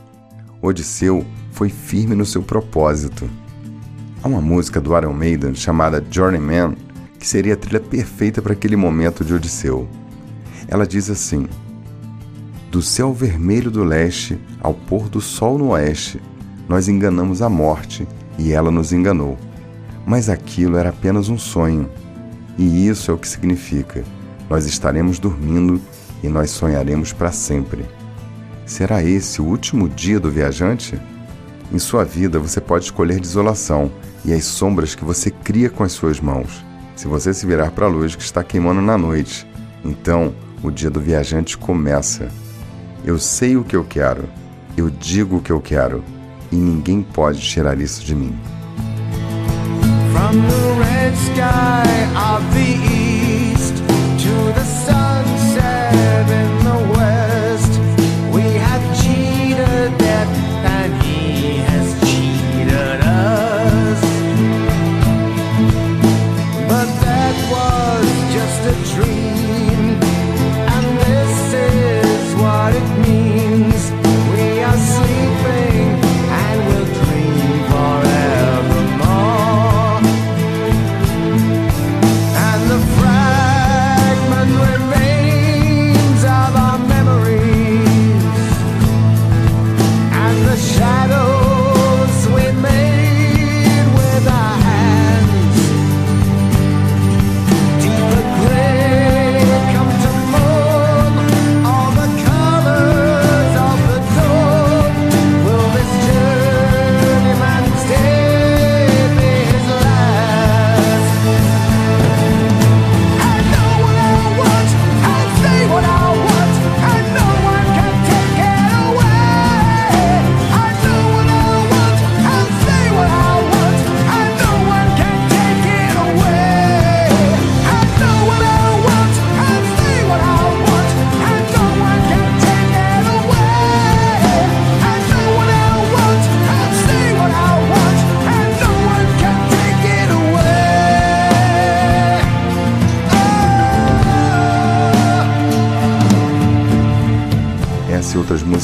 Odisseu 0.63 1.27
foi 1.51 1.69
firme 1.69 2.15
no 2.15 2.25
seu 2.25 2.43
propósito. 2.43 3.29
Há 4.23 4.29
uma 4.29 4.41
música 4.41 4.81
do 4.81 4.97
Iron 4.97 5.13
Maiden 5.13 5.53
chamada 5.53 6.05
Journeyman 6.09 6.77
que 7.19 7.27
seria 7.27 7.55
a 7.55 7.57
trilha 7.57 7.81
perfeita 7.81 8.41
para 8.41 8.53
aquele 8.53 8.77
momento 8.77 9.25
de 9.25 9.35
Odisseu. 9.35 9.89
Ela 10.69 10.87
diz 10.87 11.11
assim: 11.11 11.49
Do 12.71 12.81
céu 12.81 13.13
vermelho 13.13 13.69
do 13.71 13.83
leste 13.83 14.39
ao 14.61 14.75
pôr 14.75 15.09
do 15.09 15.21
sol 15.21 15.59
no 15.59 15.71
oeste, 15.71 16.23
nós 16.69 16.87
enganamos 16.87 17.43
a 17.43 17.49
morte 17.49 18.07
e 18.39 18.53
ela 18.53 18.71
nos 18.71 18.93
enganou. 18.93 19.37
Mas 20.07 20.29
aquilo 20.29 20.77
era 20.77 20.91
apenas 20.91 21.29
um 21.29 21.37
sonho. 21.37 21.91
E 22.57 22.87
isso 22.87 23.11
é 23.11 23.15
o 23.15 23.19
que 23.19 23.29
significa: 23.29 24.05
nós 24.49 24.67
estaremos 24.67 25.19
dormindo 25.19 25.81
e 26.23 26.29
nós 26.29 26.51
sonharemos 26.51 27.13
para 27.13 27.33
sempre. 27.33 27.85
Será 28.65 29.03
esse 29.03 29.41
o 29.41 29.45
último 29.45 29.89
dia 29.89 30.19
do 30.19 30.31
viajante? 30.31 31.01
Em 31.73 31.79
sua 31.79 32.05
vida 32.05 32.39
você 32.39 32.61
pode 32.61 32.85
escolher 32.85 33.21
desolação 33.21 33.91
e 34.25 34.33
as 34.33 34.45
sombras 34.45 34.95
que 34.95 35.05
você 35.05 35.31
cria 35.31 35.71
com 35.71 35.85
as 35.85 35.93
suas 35.93 36.21
mãos. 36.21 36.65
Se 36.97 37.07
você 37.07 37.33
se 37.35 37.47
virar 37.47 37.71
para 37.71 37.87
a 37.87 37.89
luz 37.89 38.17
que 38.17 38.23
está 38.23 38.43
queimando 38.43 38.81
na 38.81 38.97
noite, 38.97 39.47
então 39.85 40.35
o 40.63 40.71
dia 40.71 40.91
do 40.91 41.01
viajante 41.01 41.57
começa. 41.57 42.29
Eu 43.05 43.19
sei 43.19 43.57
o 43.57 43.63
que 43.63 43.77
eu 43.77 43.85
quero, 43.85 44.29
eu 44.77 44.91
digo 44.91 45.37
o 45.37 45.41
que 45.41 45.53
eu 45.53 45.61
quero, 45.61 46.03
e 46.51 46.57
ninguém 46.57 47.03
pode 47.03 47.41
tirar 47.41 47.79
isso 47.81 48.05
de 48.05 48.15
mim. 48.15 48.37
From 50.13 50.41
the 50.49 50.75
red 50.83 51.15
sky 51.15 51.87
of 52.17 52.43
the 52.55 52.96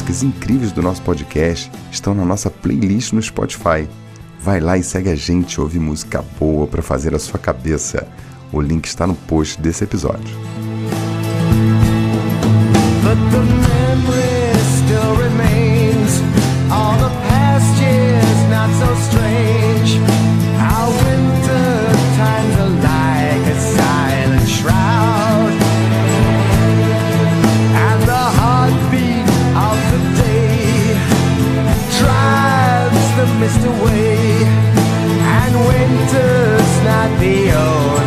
músicas 0.03 0.23
incríveis 0.25 0.73
do 0.73 0.83
nosso 0.83 1.01
podcast 1.03 1.71
estão 1.91 2.13
na 2.15 2.25
nossa 2.25 2.51
playlist 2.51 3.13
no 3.13 3.23
Spotify. 3.23 3.89
Vai 4.41 4.59
lá 4.59 4.77
e 4.77 4.83
segue 4.83 5.09
a 5.09 5.15
gente, 5.15 5.61
ouve 5.61 5.79
música 5.79 6.25
boa 6.41 6.67
para 6.67 6.83
fazer 6.83 7.15
a 7.15 7.19
sua 7.19 7.39
cabeça. 7.39 8.09
O 8.53 8.61
link 8.61 8.87
está 8.87 9.07
no 9.07 9.15
post 9.15 9.61
desse 9.61 9.85
episódio. 9.85 10.37
The 37.23 37.53
only 37.53 38.02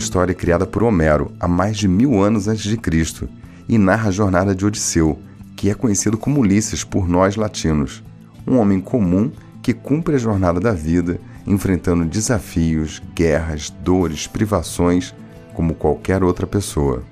história 0.00 0.34
criada 0.34 0.66
por 0.66 0.82
Homero 0.82 1.30
há 1.38 1.46
mais 1.46 1.76
de 1.76 1.86
mil 1.86 2.22
anos 2.22 2.48
antes 2.48 2.64
de 2.64 2.76
Cristo 2.76 3.28
e 3.68 3.78
narra 3.78 4.08
a 4.08 4.12
jornada 4.12 4.54
de 4.54 4.66
Odisseu, 4.66 5.18
que 5.54 5.70
é 5.70 5.74
conhecido 5.74 6.16
como 6.16 6.40
Ulisses 6.40 6.82
por 6.82 7.06
nós 7.08 7.36
latinos, 7.36 8.02
um 8.46 8.58
homem 8.58 8.80
comum 8.80 9.30
que 9.62 9.74
cumpre 9.74 10.16
a 10.16 10.18
jornada 10.18 10.58
da 10.58 10.72
vida 10.72 11.20
enfrentando 11.46 12.04
desafios, 12.04 13.02
guerras, 13.14 13.70
dores, 13.70 14.26
privações, 14.26 15.14
como 15.54 15.74
qualquer 15.74 16.24
outra 16.24 16.46
pessoa. 16.46 17.02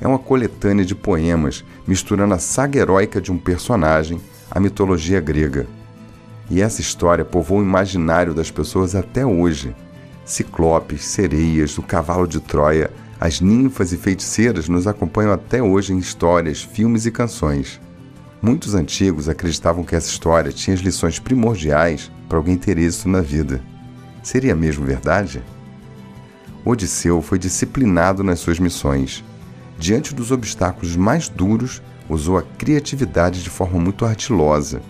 É 0.00 0.06
uma 0.06 0.18
coletânea 0.18 0.84
de 0.84 0.94
poemas 0.94 1.64
misturando 1.86 2.34
a 2.34 2.38
saga 2.38 2.78
heróica 2.78 3.20
de 3.20 3.30
um 3.30 3.38
personagem 3.38 4.20
à 4.50 4.58
mitologia 4.58 5.20
grega. 5.20 5.66
E 6.50 6.60
essa 6.60 6.80
história 6.80 7.24
povoa 7.24 7.60
o 7.60 7.64
imaginário 7.64 8.34
das 8.34 8.50
pessoas 8.50 8.94
até 8.94 9.24
hoje. 9.24 9.74
Ciclopes, 10.28 11.06
sereias, 11.06 11.78
o 11.78 11.82
cavalo 11.82 12.28
de 12.28 12.38
Troia, 12.38 12.90
as 13.18 13.40
ninfas 13.40 13.94
e 13.94 13.96
feiticeiras 13.96 14.68
nos 14.68 14.86
acompanham 14.86 15.32
até 15.32 15.62
hoje 15.62 15.94
em 15.94 15.98
histórias, 15.98 16.62
filmes 16.62 17.06
e 17.06 17.10
canções. 17.10 17.80
Muitos 18.42 18.74
antigos 18.74 19.26
acreditavam 19.26 19.82
que 19.82 19.96
essa 19.96 20.10
história 20.10 20.52
tinha 20.52 20.74
as 20.74 20.80
lições 20.80 21.18
primordiais 21.18 22.12
para 22.28 22.36
alguém 22.36 22.58
ter 22.58 22.76
êxito 22.76 23.08
na 23.08 23.22
vida. 23.22 23.62
Seria 24.22 24.54
mesmo 24.54 24.84
verdade? 24.84 25.42
Odisseu 26.62 27.22
foi 27.22 27.38
disciplinado 27.38 28.22
nas 28.22 28.38
suas 28.38 28.60
missões. 28.60 29.24
Diante 29.78 30.14
dos 30.14 30.30
obstáculos 30.30 30.94
mais 30.94 31.30
duros, 31.30 31.80
usou 32.06 32.36
a 32.36 32.42
criatividade 32.42 33.42
de 33.42 33.48
forma 33.48 33.80
muito 33.80 34.04
artilosa. 34.04 34.82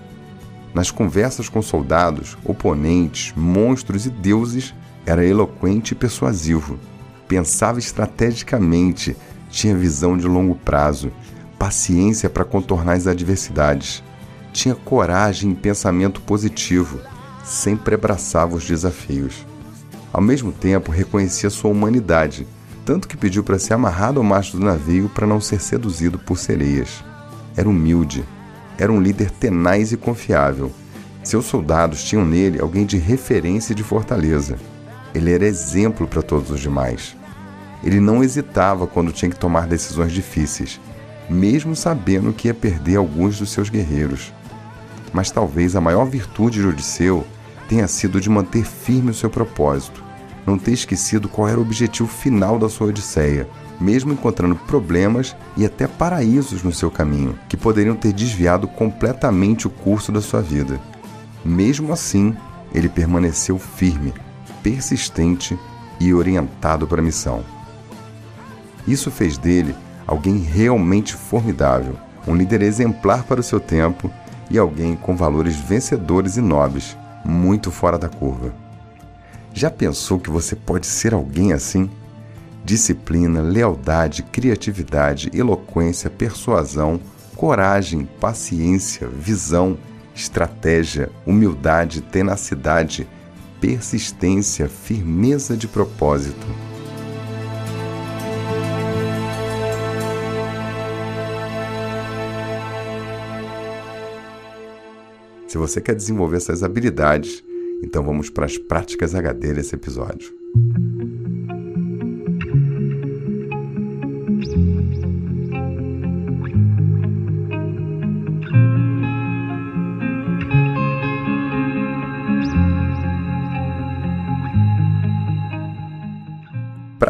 Nas 0.75 0.91
conversas 0.91 1.49
com 1.49 1.63
soldados, 1.63 2.37
oponentes, 2.45 3.33
monstros 3.37 4.05
e 4.05 4.11
deuses, 4.11 4.75
era 5.09 5.25
eloquente 5.25 5.95
e 5.95 5.97
persuasivo. 5.97 6.79
Pensava 7.27 7.79
estrategicamente, 7.79 9.17
tinha 9.49 9.75
visão 9.75 10.19
de 10.19 10.29
longo 10.29 10.55
prazo, 10.55 11.11
paciência 11.59 12.29
para 12.29 12.45
contornar 12.45 12.93
as 12.93 13.07
adversidades. 13.07 14.05
Tinha 14.53 14.75
coragem 14.75 15.53
e 15.53 15.55
pensamento 15.55 16.21
positivo, 16.21 17.01
sempre 17.43 17.95
abraçava 17.95 18.55
os 18.55 18.67
desafios. 18.67 19.47
Ao 20.13 20.21
mesmo 20.21 20.53
tempo, 20.53 20.93
reconhecia 20.93 21.49
sua 21.49 21.71
humanidade, 21.71 22.47
tanto 22.85 23.09
que 23.09 23.17
pediu 23.17 23.43
para 23.43 23.59
ser 23.59 23.73
amarrado 23.73 24.21
ao 24.21 24.25
mastro 24.25 24.59
do 24.59 24.67
navio 24.67 25.11
para 25.15 25.27
não 25.27 25.41
ser 25.41 25.61
seduzido 25.61 26.19
por 26.19 26.37
sereias. 26.37 27.03
Era 27.57 27.69
humilde, 27.69 28.25
era 28.77 28.93
um 28.93 29.01
líder 29.01 29.31
tenaz 29.31 29.91
e 29.91 29.97
confiável. 29.97 30.71
Seus 31.25 31.47
soldados 31.47 32.05
tinham 32.05 32.27
nele 32.27 32.61
alguém 32.61 32.85
de 32.85 32.99
referência 32.99 33.73
e 33.73 33.77
de 33.77 33.83
fortaleza. 33.83 34.59
Ele 35.15 35.33
era 35.33 35.47
exemplo 35.47 36.07
para 36.07 36.23
todos 36.23 36.51
os 36.51 36.61
demais. 36.61 37.17
Ele 37.83 38.01
não 38.01 38.23
hesitava 38.23 38.87
quando 38.87 39.13
tinha 39.13 39.31
que 39.31 39.39
tomar 39.39 39.67
decisões 39.67 40.13
difíceis 40.13 40.81
mesmo 41.29 41.77
sabendo 41.77 42.33
que 42.33 42.49
ia 42.49 42.55
perder 42.55 42.97
alguns 42.97 43.39
dos 43.39 43.51
seus 43.51 43.69
guerreiros. 43.69 44.33
Mas 45.13 45.31
talvez 45.31 45.77
a 45.77 45.81
maior 45.81 46.05
virtude 46.07 46.61
de 46.61 46.67
Odisseu 46.67 47.27
tenha 47.69 47.87
sido 47.87 48.21
de 48.21 48.31
manter 48.31 48.65
firme 48.65 49.11
o 49.11 49.15
seu 49.15 49.29
propósito, 49.29 50.03
não 50.47 50.59
ter 50.59 50.73
esquecido 50.73 51.29
qual 51.29 51.49
era 51.49 51.59
o 51.59 51.63
objetivo 51.63 52.09
final 52.09 52.59
da 52.59 52.69
sua 52.69 52.89
Odisseia, 52.89 53.49
mesmo 53.79 54.13
encontrando 54.13 54.57
problemas 54.57 55.37
e 55.57 55.65
até 55.65 55.87
paraísos 55.87 56.63
no 56.63 56.73
seu 56.73 56.91
caminho, 56.91 57.39
que 57.49 57.57
poderiam 57.57 57.95
ter 57.95 58.13
desviado 58.13 58.67
completamente 58.67 59.67
o 59.67 59.71
curso 59.71 60.11
da 60.11 60.21
sua 60.21 60.41
vida. 60.41 60.81
Mesmo 61.45 61.93
assim, 61.93 62.35
ele 62.75 62.89
permaneceu 62.89 63.59
firme, 63.59 64.15
persistente 64.63 65.59
e 66.01 66.13
orientado 66.13 66.87
para 66.87 67.01
a 67.01 67.05
missão. 67.05 67.45
Isso 68.87 69.11
fez 69.11 69.37
dele 69.37 69.75
alguém 70.07 70.39
realmente 70.39 71.15
formidável, 71.15 71.97
um 72.27 72.35
líder 72.35 72.63
exemplar 72.63 73.25
para 73.25 73.41
o 73.41 73.43
seu 73.43 73.61
tempo 73.61 74.11
e 74.51 74.59
alguém 74.59 74.97
com 74.97 75.15
valores 75.15 75.57
vencedores 75.57 76.37
e 76.37 76.41
nobres, 76.41 76.97
muito 77.25 77.71
fora 77.71 77.99
da 77.99 78.09
curva. 78.09 78.55
Já 79.53 79.71
pensou 79.71 80.19
que 80.19 80.31
você 80.31 80.57
pode 80.57 80.87
ser 80.87 81.13
alguém 81.13 81.53
assim? 81.53 81.91
Disciplina, 82.65 83.41
lealdade, 83.41 84.23
criatividade, 84.23 85.31
eloquência, 85.35 86.09
persuasão, 86.09 87.01
coragem, 87.37 88.09
paciência, 88.21 89.07
visão, 89.09 89.77
estratégia, 90.15 91.11
humildade, 91.27 92.01
tenacidade, 92.01 93.07
persistência, 93.61 94.69
firmeza 94.69 95.57
de 95.57 95.67
propósito. 95.67 96.47
Se 105.47 105.57
você 105.57 105.81
quer 105.81 105.95
desenvolver 105.95 106.37
essas 106.37 106.63
habilidades, 106.63 107.43
então 107.83 108.05
vamos 108.05 108.29
para 108.29 108.45
as 108.45 108.59
práticas 108.59 109.15
HD 109.15 109.55
desse 109.55 109.75
episódio. 109.75 110.33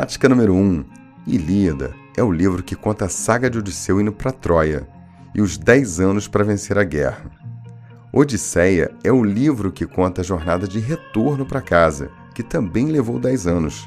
Prática 0.08 0.26
número 0.26 0.54
1. 0.54 0.58
Um, 0.58 0.84
Ilíada 1.26 1.94
é 2.16 2.22
o 2.22 2.32
livro 2.32 2.62
que 2.62 2.74
conta 2.74 3.04
a 3.04 3.08
saga 3.10 3.50
de 3.50 3.58
Odisseu 3.58 4.00
indo 4.00 4.10
para 4.10 4.32
Troia 4.32 4.88
e 5.34 5.42
os 5.42 5.58
10 5.58 6.00
anos 6.00 6.26
para 6.26 6.42
vencer 6.42 6.78
a 6.78 6.82
guerra. 6.82 7.30
Odisseia 8.10 8.90
é 9.04 9.12
o 9.12 9.22
livro 9.22 9.70
que 9.70 9.84
conta 9.84 10.22
a 10.22 10.24
jornada 10.24 10.66
de 10.66 10.80
retorno 10.80 11.44
para 11.44 11.60
casa, 11.60 12.10
que 12.34 12.42
também 12.42 12.86
levou 12.86 13.20
10 13.20 13.46
anos. 13.46 13.86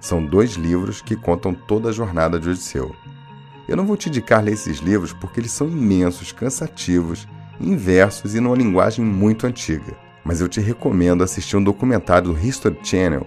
São 0.00 0.26
dois 0.26 0.54
livros 0.54 1.00
que 1.00 1.14
contam 1.14 1.54
toda 1.54 1.90
a 1.90 1.92
jornada 1.92 2.40
de 2.40 2.48
Odisseu. 2.48 2.92
Eu 3.68 3.76
não 3.76 3.86
vou 3.86 3.96
te 3.96 4.08
indicar 4.08 4.42
ler 4.42 4.54
esses 4.54 4.78
livros 4.78 5.12
porque 5.12 5.38
eles 5.38 5.52
são 5.52 5.68
imensos, 5.68 6.32
cansativos, 6.32 7.28
inversos 7.60 8.34
e 8.34 8.40
numa 8.40 8.56
linguagem 8.56 9.04
muito 9.04 9.46
antiga. 9.46 9.96
Mas 10.24 10.40
eu 10.40 10.48
te 10.48 10.60
recomendo 10.60 11.22
assistir 11.22 11.56
um 11.56 11.62
documentário 11.62 12.32
do 12.32 12.36
History 12.44 12.76
Channel 12.82 13.24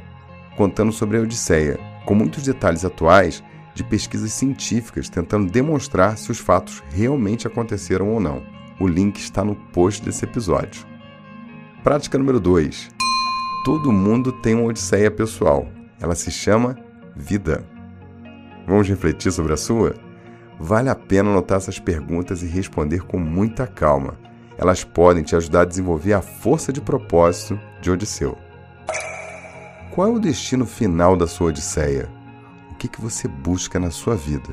contando 0.57 0.91
sobre 0.91 1.17
a 1.17 1.21
Odisseia, 1.21 1.79
com 2.05 2.15
muitos 2.15 2.43
detalhes 2.43 2.85
atuais 2.85 3.43
de 3.73 3.83
pesquisas 3.83 4.31
científicas 4.33 5.09
tentando 5.09 5.51
demonstrar 5.51 6.17
se 6.17 6.31
os 6.31 6.39
fatos 6.39 6.83
realmente 6.89 7.47
aconteceram 7.47 8.09
ou 8.09 8.19
não. 8.19 8.43
O 8.79 8.87
link 8.87 9.17
está 9.17 9.43
no 9.43 9.55
post 9.55 10.03
desse 10.03 10.25
episódio. 10.25 10.85
Prática 11.83 12.17
número 12.17 12.39
2. 12.39 12.89
Todo 13.65 13.91
mundo 13.91 14.31
tem 14.31 14.55
uma 14.55 14.69
odisseia 14.69 15.09
pessoal. 15.09 15.67
Ela 15.99 16.15
se 16.15 16.31
chama 16.31 16.77
vida. 17.15 17.65
Vamos 18.67 18.87
refletir 18.87 19.31
sobre 19.31 19.53
a 19.53 19.57
sua? 19.57 19.95
Vale 20.59 20.89
a 20.89 20.95
pena 20.95 21.29
anotar 21.29 21.57
essas 21.57 21.79
perguntas 21.79 22.41
e 22.41 22.47
responder 22.47 23.03
com 23.03 23.17
muita 23.17 23.67
calma. 23.67 24.17
Elas 24.57 24.83
podem 24.83 25.23
te 25.23 25.35
ajudar 25.35 25.61
a 25.61 25.65
desenvolver 25.65 26.13
a 26.13 26.21
força 26.21 26.71
de 26.71 26.79
propósito 26.79 27.59
de 27.81 27.91
Odisseu. 27.91 28.37
Qual 29.93 30.07
é 30.07 30.11
o 30.11 30.19
destino 30.19 30.65
final 30.65 31.15
da 31.15 31.27
sua 31.27 31.49
Odisseia? 31.49 32.09
O 32.71 32.73
que, 32.73 32.87
que 32.87 32.99
você 32.99 33.27
busca 33.27 33.79
na 33.79 33.91
sua 33.91 34.15
vida? 34.15 34.49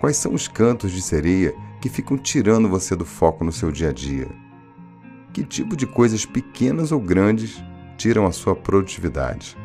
Quais 0.00 0.16
são 0.16 0.34
os 0.34 0.48
cantos 0.48 0.90
de 0.90 1.00
sereia 1.00 1.54
que 1.80 1.88
ficam 1.88 2.18
tirando 2.18 2.68
você 2.68 2.96
do 2.96 3.04
foco 3.04 3.44
no 3.44 3.52
seu 3.52 3.70
dia 3.70 3.90
a 3.90 3.92
dia? 3.92 4.26
Que 5.32 5.44
tipo 5.44 5.76
de 5.76 5.86
coisas 5.86 6.26
pequenas 6.26 6.90
ou 6.90 6.98
grandes 6.98 7.62
tiram 7.96 8.26
a 8.26 8.32
sua 8.32 8.56
produtividade? 8.56 9.56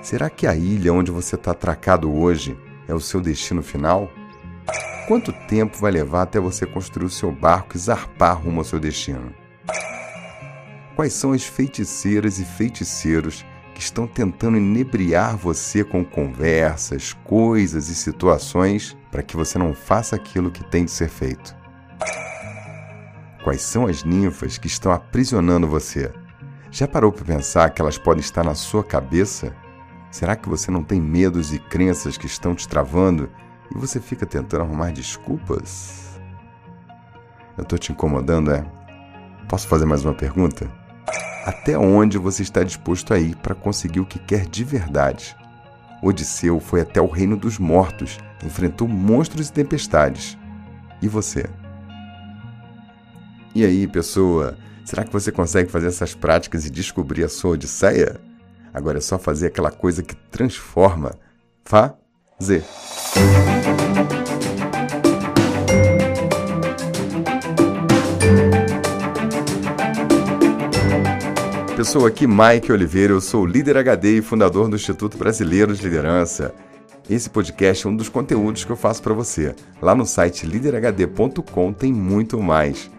Será 0.00 0.30
que 0.30 0.46
a 0.46 0.56
ilha 0.56 0.94
onde 0.94 1.10
você 1.10 1.34
está 1.34 1.50
atracado 1.50 2.10
hoje 2.10 2.56
é 2.88 2.94
o 2.94 3.00
seu 3.00 3.20
destino 3.20 3.62
final? 3.62 4.10
Quanto 5.06 5.30
tempo 5.46 5.76
vai 5.76 5.92
levar 5.92 6.22
até 6.22 6.40
você 6.40 6.64
construir 6.64 7.04
o 7.04 7.10
seu 7.10 7.30
barco 7.30 7.76
e 7.76 7.78
zarpar 7.78 8.42
rumo 8.42 8.60
ao 8.60 8.64
seu 8.64 8.80
destino? 8.80 9.45
Quais 10.96 11.12
são 11.12 11.32
as 11.32 11.44
feiticeiras 11.44 12.38
e 12.38 12.44
feiticeiros 12.44 13.44
que 13.76 13.82
estão 13.82 14.06
tentando 14.06 14.56
inebriar 14.56 15.36
você 15.36 15.84
com 15.84 16.02
conversas, 16.02 17.12
coisas 17.12 17.90
e 17.90 17.94
situações 17.94 18.96
para 19.10 19.22
que 19.22 19.36
você 19.36 19.58
não 19.58 19.74
faça 19.74 20.16
aquilo 20.16 20.50
que 20.50 20.64
tem 20.64 20.86
de 20.86 20.90
ser 20.90 21.10
feito. 21.10 21.54
Quais 23.44 23.60
são 23.60 23.86
as 23.86 24.02
ninfas 24.02 24.56
que 24.56 24.66
estão 24.66 24.90
aprisionando 24.90 25.68
você? 25.68 26.10
Já 26.70 26.88
parou 26.88 27.12
para 27.12 27.26
pensar 27.26 27.68
que 27.68 27.82
elas 27.82 27.98
podem 27.98 28.22
estar 28.22 28.42
na 28.42 28.54
sua 28.54 28.82
cabeça? 28.82 29.54
Será 30.10 30.34
que 30.34 30.48
você 30.48 30.70
não 30.70 30.82
tem 30.82 30.98
medos 30.98 31.52
e 31.52 31.58
crenças 31.58 32.16
que 32.16 32.26
estão 32.26 32.54
te 32.54 32.66
travando 32.66 33.30
e 33.70 33.78
você 33.78 34.00
fica 34.00 34.24
tentando 34.24 34.62
arrumar 34.62 34.90
desculpas? 34.90 36.18
Eu 37.58 37.64
estou 37.64 37.78
te 37.78 37.92
incomodando, 37.92 38.52
é? 38.52 38.64
Posso 39.50 39.68
fazer 39.68 39.84
mais 39.84 40.02
uma 40.02 40.14
pergunta? 40.14 40.85
Até 41.46 41.78
onde 41.78 42.18
você 42.18 42.42
está 42.42 42.64
disposto 42.64 43.14
a 43.14 43.20
ir 43.20 43.36
para 43.36 43.54
conseguir 43.54 44.00
o 44.00 44.04
que 44.04 44.18
quer 44.18 44.46
de 44.46 44.64
verdade? 44.64 45.36
Odisseu 46.02 46.58
foi 46.58 46.80
até 46.80 47.00
o 47.00 47.06
reino 47.06 47.36
dos 47.36 47.56
mortos, 47.56 48.18
enfrentou 48.44 48.88
monstros 48.88 49.48
e 49.48 49.52
tempestades. 49.52 50.36
E 51.00 51.06
você? 51.06 51.46
E 53.54 53.64
aí, 53.64 53.86
pessoa? 53.86 54.58
Será 54.84 55.04
que 55.04 55.12
você 55.12 55.30
consegue 55.30 55.70
fazer 55.70 55.86
essas 55.86 56.16
práticas 56.16 56.66
e 56.66 56.70
descobrir 56.70 57.22
a 57.22 57.28
sua 57.28 57.52
odisseia? 57.52 58.20
Agora 58.74 58.98
é 58.98 59.00
só 59.00 59.16
fazer 59.16 59.46
aquela 59.46 59.70
coisa 59.70 60.02
que 60.02 60.16
transforma. 60.16 61.14
Fazer. 61.64 62.64
Pessoa 71.86 72.08
aqui, 72.08 72.26
Mike 72.26 72.72
Oliveira, 72.72 73.12
eu 73.12 73.20
sou 73.20 73.46
líder 73.46 73.76
HD 73.76 74.18
e 74.18 74.20
fundador 74.20 74.68
do 74.68 74.74
Instituto 74.74 75.16
Brasileiro 75.16 75.72
de 75.72 75.84
Liderança. 75.84 76.52
Esse 77.08 77.30
podcast 77.30 77.86
é 77.86 77.88
um 77.88 77.94
dos 77.94 78.08
conteúdos 78.08 78.64
que 78.64 78.72
eu 78.72 78.76
faço 78.76 79.00
para 79.00 79.14
você. 79.14 79.54
Lá 79.80 79.94
no 79.94 80.04
site 80.04 80.46
liderhd.com 80.46 81.72
tem 81.72 81.92
muito 81.92 82.42
mais. 82.42 82.90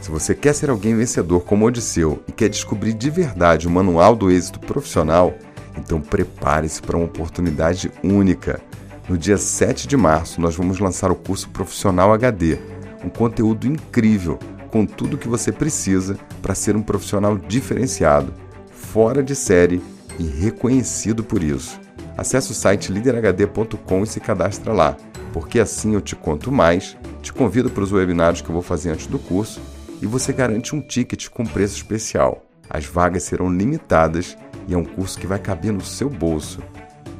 Se 0.00 0.08
você 0.08 0.36
quer 0.36 0.54
ser 0.54 0.70
alguém 0.70 0.94
vencedor 0.94 1.40
como 1.40 1.66
Odisseu 1.66 2.22
e 2.28 2.32
quer 2.32 2.48
descobrir 2.48 2.92
de 2.92 3.10
verdade 3.10 3.66
o 3.66 3.70
manual 3.72 4.14
do 4.14 4.30
êxito 4.30 4.60
profissional, 4.60 5.34
então 5.76 6.00
prepare-se 6.00 6.80
para 6.80 6.96
uma 6.96 7.06
oportunidade 7.06 7.90
única. 8.04 8.60
No 9.08 9.18
dia 9.18 9.36
7 9.36 9.88
de 9.88 9.96
março, 9.96 10.40
nós 10.40 10.54
vamos 10.54 10.78
lançar 10.78 11.10
o 11.10 11.16
curso 11.16 11.48
Profissional 11.48 12.12
HD, 12.12 12.56
um 13.04 13.08
conteúdo 13.08 13.66
incrível 13.66 14.38
com 14.70 14.86
tudo 14.86 15.14
o 15.14 15.18
que 15.18 15.28
você 15.28 15.50
precisa 15.50 16.16
para 16.42 16.54
ser 16.54 16.76
um 16.76 16.82
profissional 16.82 17.36
diferenciado, 17.36 18.32
fora 18.70 19.22
de 19.22 19.34
série 19.34 19.82
e 20.18 20.24
reconhecido 20.24 21.22
por 21.22 21.42
isso. 21.42 21.80
Acesse 22.16 22.50
o 22.50 22.54
site 22.54 22.92
liderhd.com 22.92 24.02
e 24.02 24.06
se 24.06 24.20
cadastra 24.20 24.72
lá, 24.72 24.96
porque 25.32 25.60
assim 25.60 25.94
eu 25.94 26.00
te 26.00 26.16
conto 26.16 26.50
mais, 26.50 26.96
te 27.22 27.32
convido 27.32 27.70
para 27.70 27.84
os 27.84 27.92
webinários 27.92 28.40
que 28.40 28.48
eu 28.48 28.52
vou 28.52 28.62
fazer 28.62 28.90
antes 28.90 29.06
do 29.06 29.18
curso 29.18 29.60
e 30.02 30.06
você 30.06 30.32
garante 30.32 30.74
um 30.74 30.80
ticket 30.80 31.28
com 31.28 31.44
preço 31.44 31.76
especial. 31.76 32.44
As 32.68 32.84
vagas 32.84 33.22
serão 33.22 33.50
limitadas 33.50 34.36
e 34.66 34.74
é 34.74 34.76
um 34.76 34.84
curso 34.84 35.18
que 35.18 35.26
vai 35.26 35.38
caber 35.38 35.72
no 35.72 35.84
seu 35.84 36.10
bolso. 36.10 36.60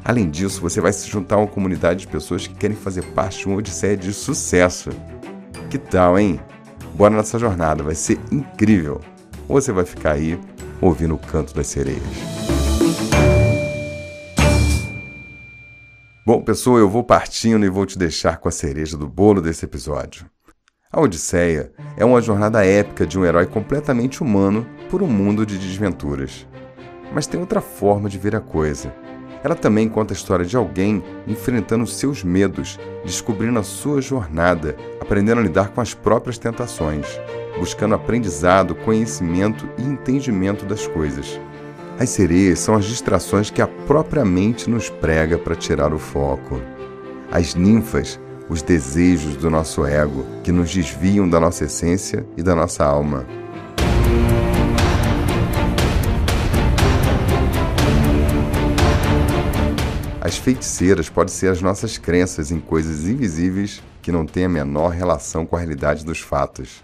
Além 0.04 0.30
disso, 0.30 0.61
você 0.61 0.80
vai 0.80 0.92
se 0.92 1.08
juntar 1.08 1.37
a 1.37 1.38
uma 1.38 1.46
comunidade 1.46 2.00
de 2.00 2.08
pessoas 2.08 2.46
que 2.46 2.54
querem 2.54 2.76
fazer 2.76 3.02
parte 3.12 3.40
de 3.40 3.46
uma 3.46 3.56
odisseia 3.56 3.96
de 3.96 4.12
sucesso. 4.12 4.90
Que 5.70 5.78
tal, 5.78 6.18
hein? 6.18 6.40
Bora 6.94 7.14
nessa 7.14 7.38
jornada, 7.38 7.83
vai 7.83 7.94
ser 7.94 8.18
incrível. 8.31 9.01
Você 9.48 9.72
vai 9.72 9.85
ficar 9.85 10.12
aí 10.12 10.38
ouvindo 10.81 11.14
o 11.14 11.18
canto 11.18 11.55
das 11.55 11.66
sereias. 11.66 12.03
Bom, 16.27 16.42
pessoal, 16.42 16.79
eu 16.79 16.90
vou 16.90 17.03
partindo 17.03 17.64
e 17.64 17.70
vou 17.70 17.87
te 17.87 17.96
deixar 17.96 18.37
com 18.37 18.48
a 18.48 18.53
cereja 18.53 18.98
do 18.98 19.09
bolo 19.09 19.40
desse 19.40 19.64
episódio. 19.64 20.27
A 20.92 21.01
Odisseia 21.01 21.72
é 21.96 22.05
uma 22.05 22.20
jornada 22.20 22.64
épica 22.64 23.07
de 23.07 23.18
um 23.18 23.24
herói 23.24 23.46
completamente 23.46 24.22
humano 24.22 24.66
por 24.90 25.03
um 25.03 25.07
mundo 25.07 25.46
de 25.46 25.57
desventuras. 25.57 26.46
Mas 27.14 27.27
tem 27.27 27.40
outra 27.40 27.61
forma 27.61 28.09
de 28.09 28.18
ver 28.18 28.37
a 28.37 28.40
coisa. 28.40 28.92
Ela 29.42 29.55
também 29.55 29.88
conta 29.88 30.12
a 30.12 30.16
história 30.16 30.44
de 30.44 30.57
alguém 30.57 31.03
enfrentando 31.27 31.87
seus 31.87 32.24
medos, 32.24 32.79
descobrindo 33.05 33.59
a 33.59 33.62
sua 33.62 34.01
jornada, 34.01 34.77
aprendendo 35.01 35.40
a 35.40 35.44
lidar 35.44 35.70
com 35.70 35.81
as 35.81 35.94
próprias 35.94 36.38
tentações, 36.38 37.07
buscando 37.59 37.94
aprendizado, 37.94 38.74
conhecimento 38.74 39.68
e 39.79 39.83
entendimento 39.83 40.64
das 40.64 40.87
coisas. 40.87 41.40
As 41.98 42.11
sereias 42.11 42.61
são 42.61 42.74
as 42.74 42.85
distrações 42.85 43.51
que 43.51 43.62
a 43.62 43.66
própria 43.66 44.24
mente 44.24 44.70
nos 44.70 44.88
prega 44.88 45.37
para 45.37 45.57
tirar 45.57 45.92
o 45.92 45.98
foco. 45.98 46.61
As 47.31 47.55
ninfas 47.55 48.20
os 48.48 48.62
desejos 48.62 49.37
do 49.37 49.51
nosso 49.51 49.85
ego 49.85 50.24
que 50.42 50.51
nos 50.51 50.72
desviam 50.72 51.29
da 51.29 51.38
nossa 51.38 51.64
essência 51.64 52.27
e 52.37 52.42
da 52.42 52.55
nossa 52.55 52.85
alma. 52.85 53.27
As 60.20 60.37
feiticeiras 60.37 61.09
podem 61.09 61.33
ser 61.33 61.48
as 61.48 61.62
nossas 61.62 61.96
crenças 61.96 62.50
em 62.50 62.59
coisas 62.59 63.07
invisíveis 63.07 63.81
que 64.02 64.11
não 64.11 64.26
têm 64.26 64.46
a 64.46 64.48
menor 64.48 64.88
relação 64.88 65.46
com 65.46 65.54
a 65.54 65.61
realidade 65.61 66.04
dos 66.04 66.18
fatos. 66.18 66.83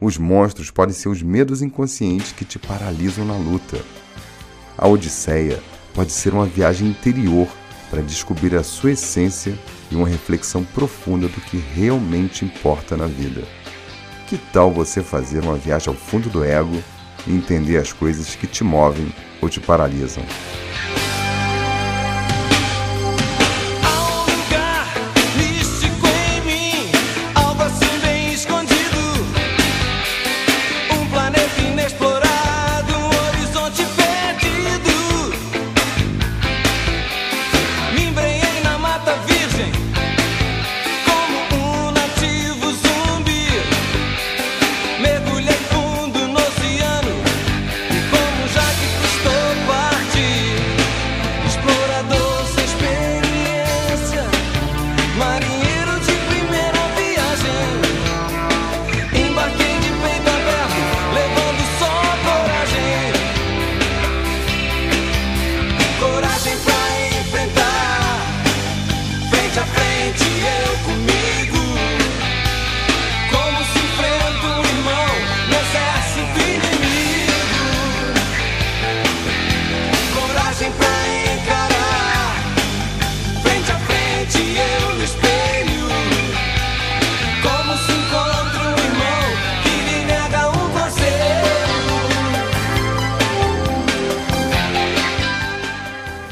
Os 0.00 0.16
monstros 0.16 0.70
podem 0.70 0.94
ser 0.94 1.10
os 1.10 1.22
medos 1.22 1.60
inconscientes 1.60 2.32
que 2.32 2.44
te 2.44 2.58
paralisam 2.58 3.26
na 3.26 3.36
luta. 3.36 3.78
A 4.78 4.88
Odisseia 4.88 5.62
pode 5.92 6.10
ser 6.10 6.32
uma 6.32 6.46
viagem 6.46 6.88
interior 6.88 7.46
para 7.90 8.00
descobrir 8.00 8.56
a 8.56 8.62
sua 8.62 8.92
essência 8.92 9.58
e 9.90 9.94
uma 9.96 10.08
reflexão 10.08 10.64
profunda 10.64 11.28
do 11.28 11.40
que 11.40 11.58
realmente 11.58 12.46
importa 12.46 12.96
na 12.96 13.06
vida. 13.06 13.42
Que 14.26 14.38
tal 14.38 14.70
você 14.72 15.02
fazer 15.02 15.42
uma 15.42 15.56
viagem 15.56 15.88
ao 15.88 15.94
fundo 15.94 16.30
do 16.30 16.42
ego 16.42 16.82
e 17.26 17.32
entender 17.34 17.76
as 17.76 17.92
coisas 17.92 18.34
que 18.34 18.46
te 18.46 18.64
movem 18.64 19.12
ou 19.42 19.50
te 19.50 19.60
paralisam? 19.60 20.24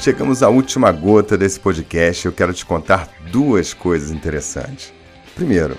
Chegamos 0.08 0.42
à 0.42 0.48
última 0.48 0.90
gota 0.90 1.36
desse 1.36 1.60
podcast 1.60 2.26
e 2.26 2.28
eu 2.28 2.32
quero 2.32 2.54
te 2.54 2.64
contar 2.64 3.10
duas 3.30 3.74
coisas 3.74 4.10
interessantes. 4.10 4.90
Primeiro, 5.34 5.76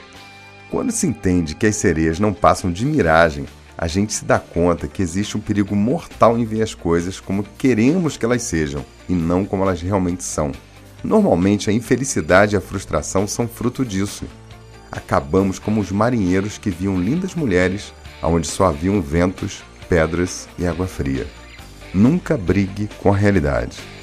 quando 0.69 0.91
se 0.91 1.07
entende 1.07 1.55
que 1.55 1.65
as 1.65 1.75
sereias 1.77 2.19
não 2.19 2.31
passam 2.31 2.71
de 2.71 2.85
miragem, 2.85 3.47
a 3.75 3.87
gente 3.87 4.13
se 4.13 4.23
dá 4.23 4.37
conta 4.37 4.87
que 4.87 5.01
existe 5.01 5.35
um 5.35 5.39
perigo 5.41 5.75
mortal 5.75 6.37
em 6.37 6.45
ver 6.45 6.61
as 6.61 6.75
coisas 6.75 7.19
como 7.19 7.43
queremos 7.57 8.17
que 8.17 8.23
elas 8.23 8.43
sejam 8.43 8.85
e 9.09 9.13
não 9.13 9.43
como 9.43 9.63
elas 9.63 9.81
realmente 9.81 10.23
são. 10.23 10.51
Normalmente 11.03 11.71
a 11.71 11.73
infelicidade 11.73 12.53
e 12.53 12.57
a 12.57 12.61
frustração 12.61 13.27
são 13.27 13.47
fruto 13.47 13.83
disso. 13.83 14.25
Acabamos 14.91 15.57
como 15.57 15.81
os 15.81 15.91
marinheiros 15.91 16.59
que 16.59 16.69
viam 16.69 17.01
lindas 17.01 17.33
mulheres 17.33 17.91
onde 18.21 18.45
só 18.45 18.65
haviam 18.65 19.01
ventos, 19.01 19.63
pedras 19.89 20.47
e 20.55 20.67
água 20.67 20.85
fria. 20.85 21.25
Nunca 21.91 22.37
brigue 22.37 22.87
com 23.01 23.11
a 23.11 23.17
realidade. 23.17 23.98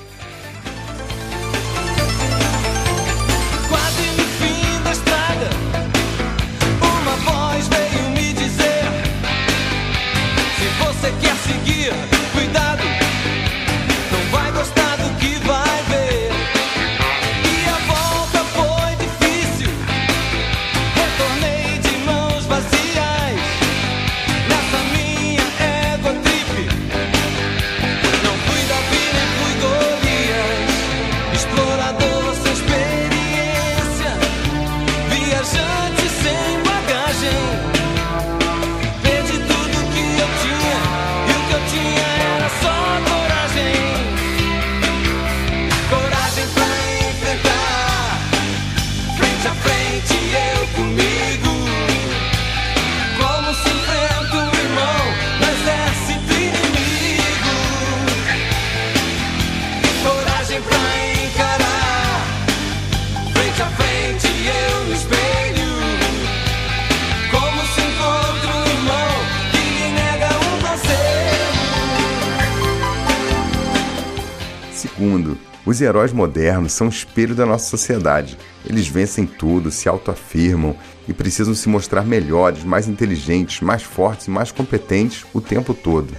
Segundo, 75.07 75.39
os 75.65 75.81
heróis 75.81 76.13
modernos 76.13 76.73
são 76.73 76.89
o 76.89 76.91
espelho 76.91 77.33
da 77.33 77.47
nossa 77.47 77.71
sociedade. 77.71 78.37
Eles 78.69 78.89
vencem 78.89 79.25
tudo, 79.25 79.71
se 79.71 79.89
autoafirmam 79.89 80.75
e 81.07 81.13
precisam 81.13 81.55
se 81.55 81.69
mostrar 81.69 82.03
melhores, 82.03 82.65
mais 82.65 82.89
inteligentes, 82.89 83.61
mais 83.61 83.85
fortes 83.85 84.27
e 84.27 84.31
mais 84.31 84.51
competentes 84.51 85.25
o 85.33 85.41
tempo 85.41 85.73
todo. 85.73 86.13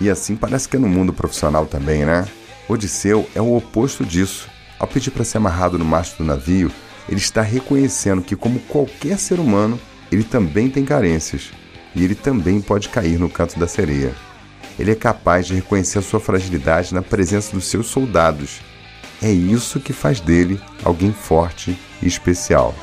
E 0.00 0.08
assim 0.08 0.36
parece 0.36 0.68
que 0.68 0.76
é 0.76 0.78
no 0.78 0.88
mundo 0.88 1.12
profissional 1.12 1.66
também, 1.66 2.06
né? 2.06 2.24
Odisseu 2.68 3.28
é 3.34 3.40
o 3.40 3.56
oposto 3.56 4.04
disso. 4.04 4.48
Ao 4.78 4.86
pedir 4.86 5.10
para 5.10 5.24
ser 5.24 5.38
amarrado 5.38 5.76
no 5.76 5.84
mastro 5.84 6.22
do 6.22 6.28
navio, 6.28 6.70
ele 7.08 7.18
está 7.18 7.42
reconhecendo 7.42 8.22
que, 8.22 8.36
como 8.36 8.60
qualquer 8.60 9.18
ser 9.18 9.40
humano, 9.40 9.76
ele 10.12 10.22
também 10.22 10.70
tem 10.70 10.84
carências 10.84 11.50
e 11.96 12.04
ele 12.04 12.14
também 12.14 12.60
pode 12.60 12.90
cair 12.90 13.18
no 13.18 13.28
canto 13.28 13.58
da 13.58 13.66
sereia. 13.66 14.14
Ele 14.80 14.92
é 14.92 14.94
capaz 14.94 15.46
de 15.46 15.54
reconhecer 15.54 15.98
a 15.98 16.02
sua 16.02 16.18
fragilidade 16.18 16.94
na 16.94 17.02
presença 17.02 17.52
dos 17.52 17.66
seus 17.66 17.88
soldados. 17.88 18.62
É 19.20 19.30
isso 19.30 19.78
que 19.78 19.92
faz 19.92 20.20
dele 20.20 20.58
alguém 20.82 21.12
forte 21.12 21.78
e 22.00 22.06
especial. 22.06 22.74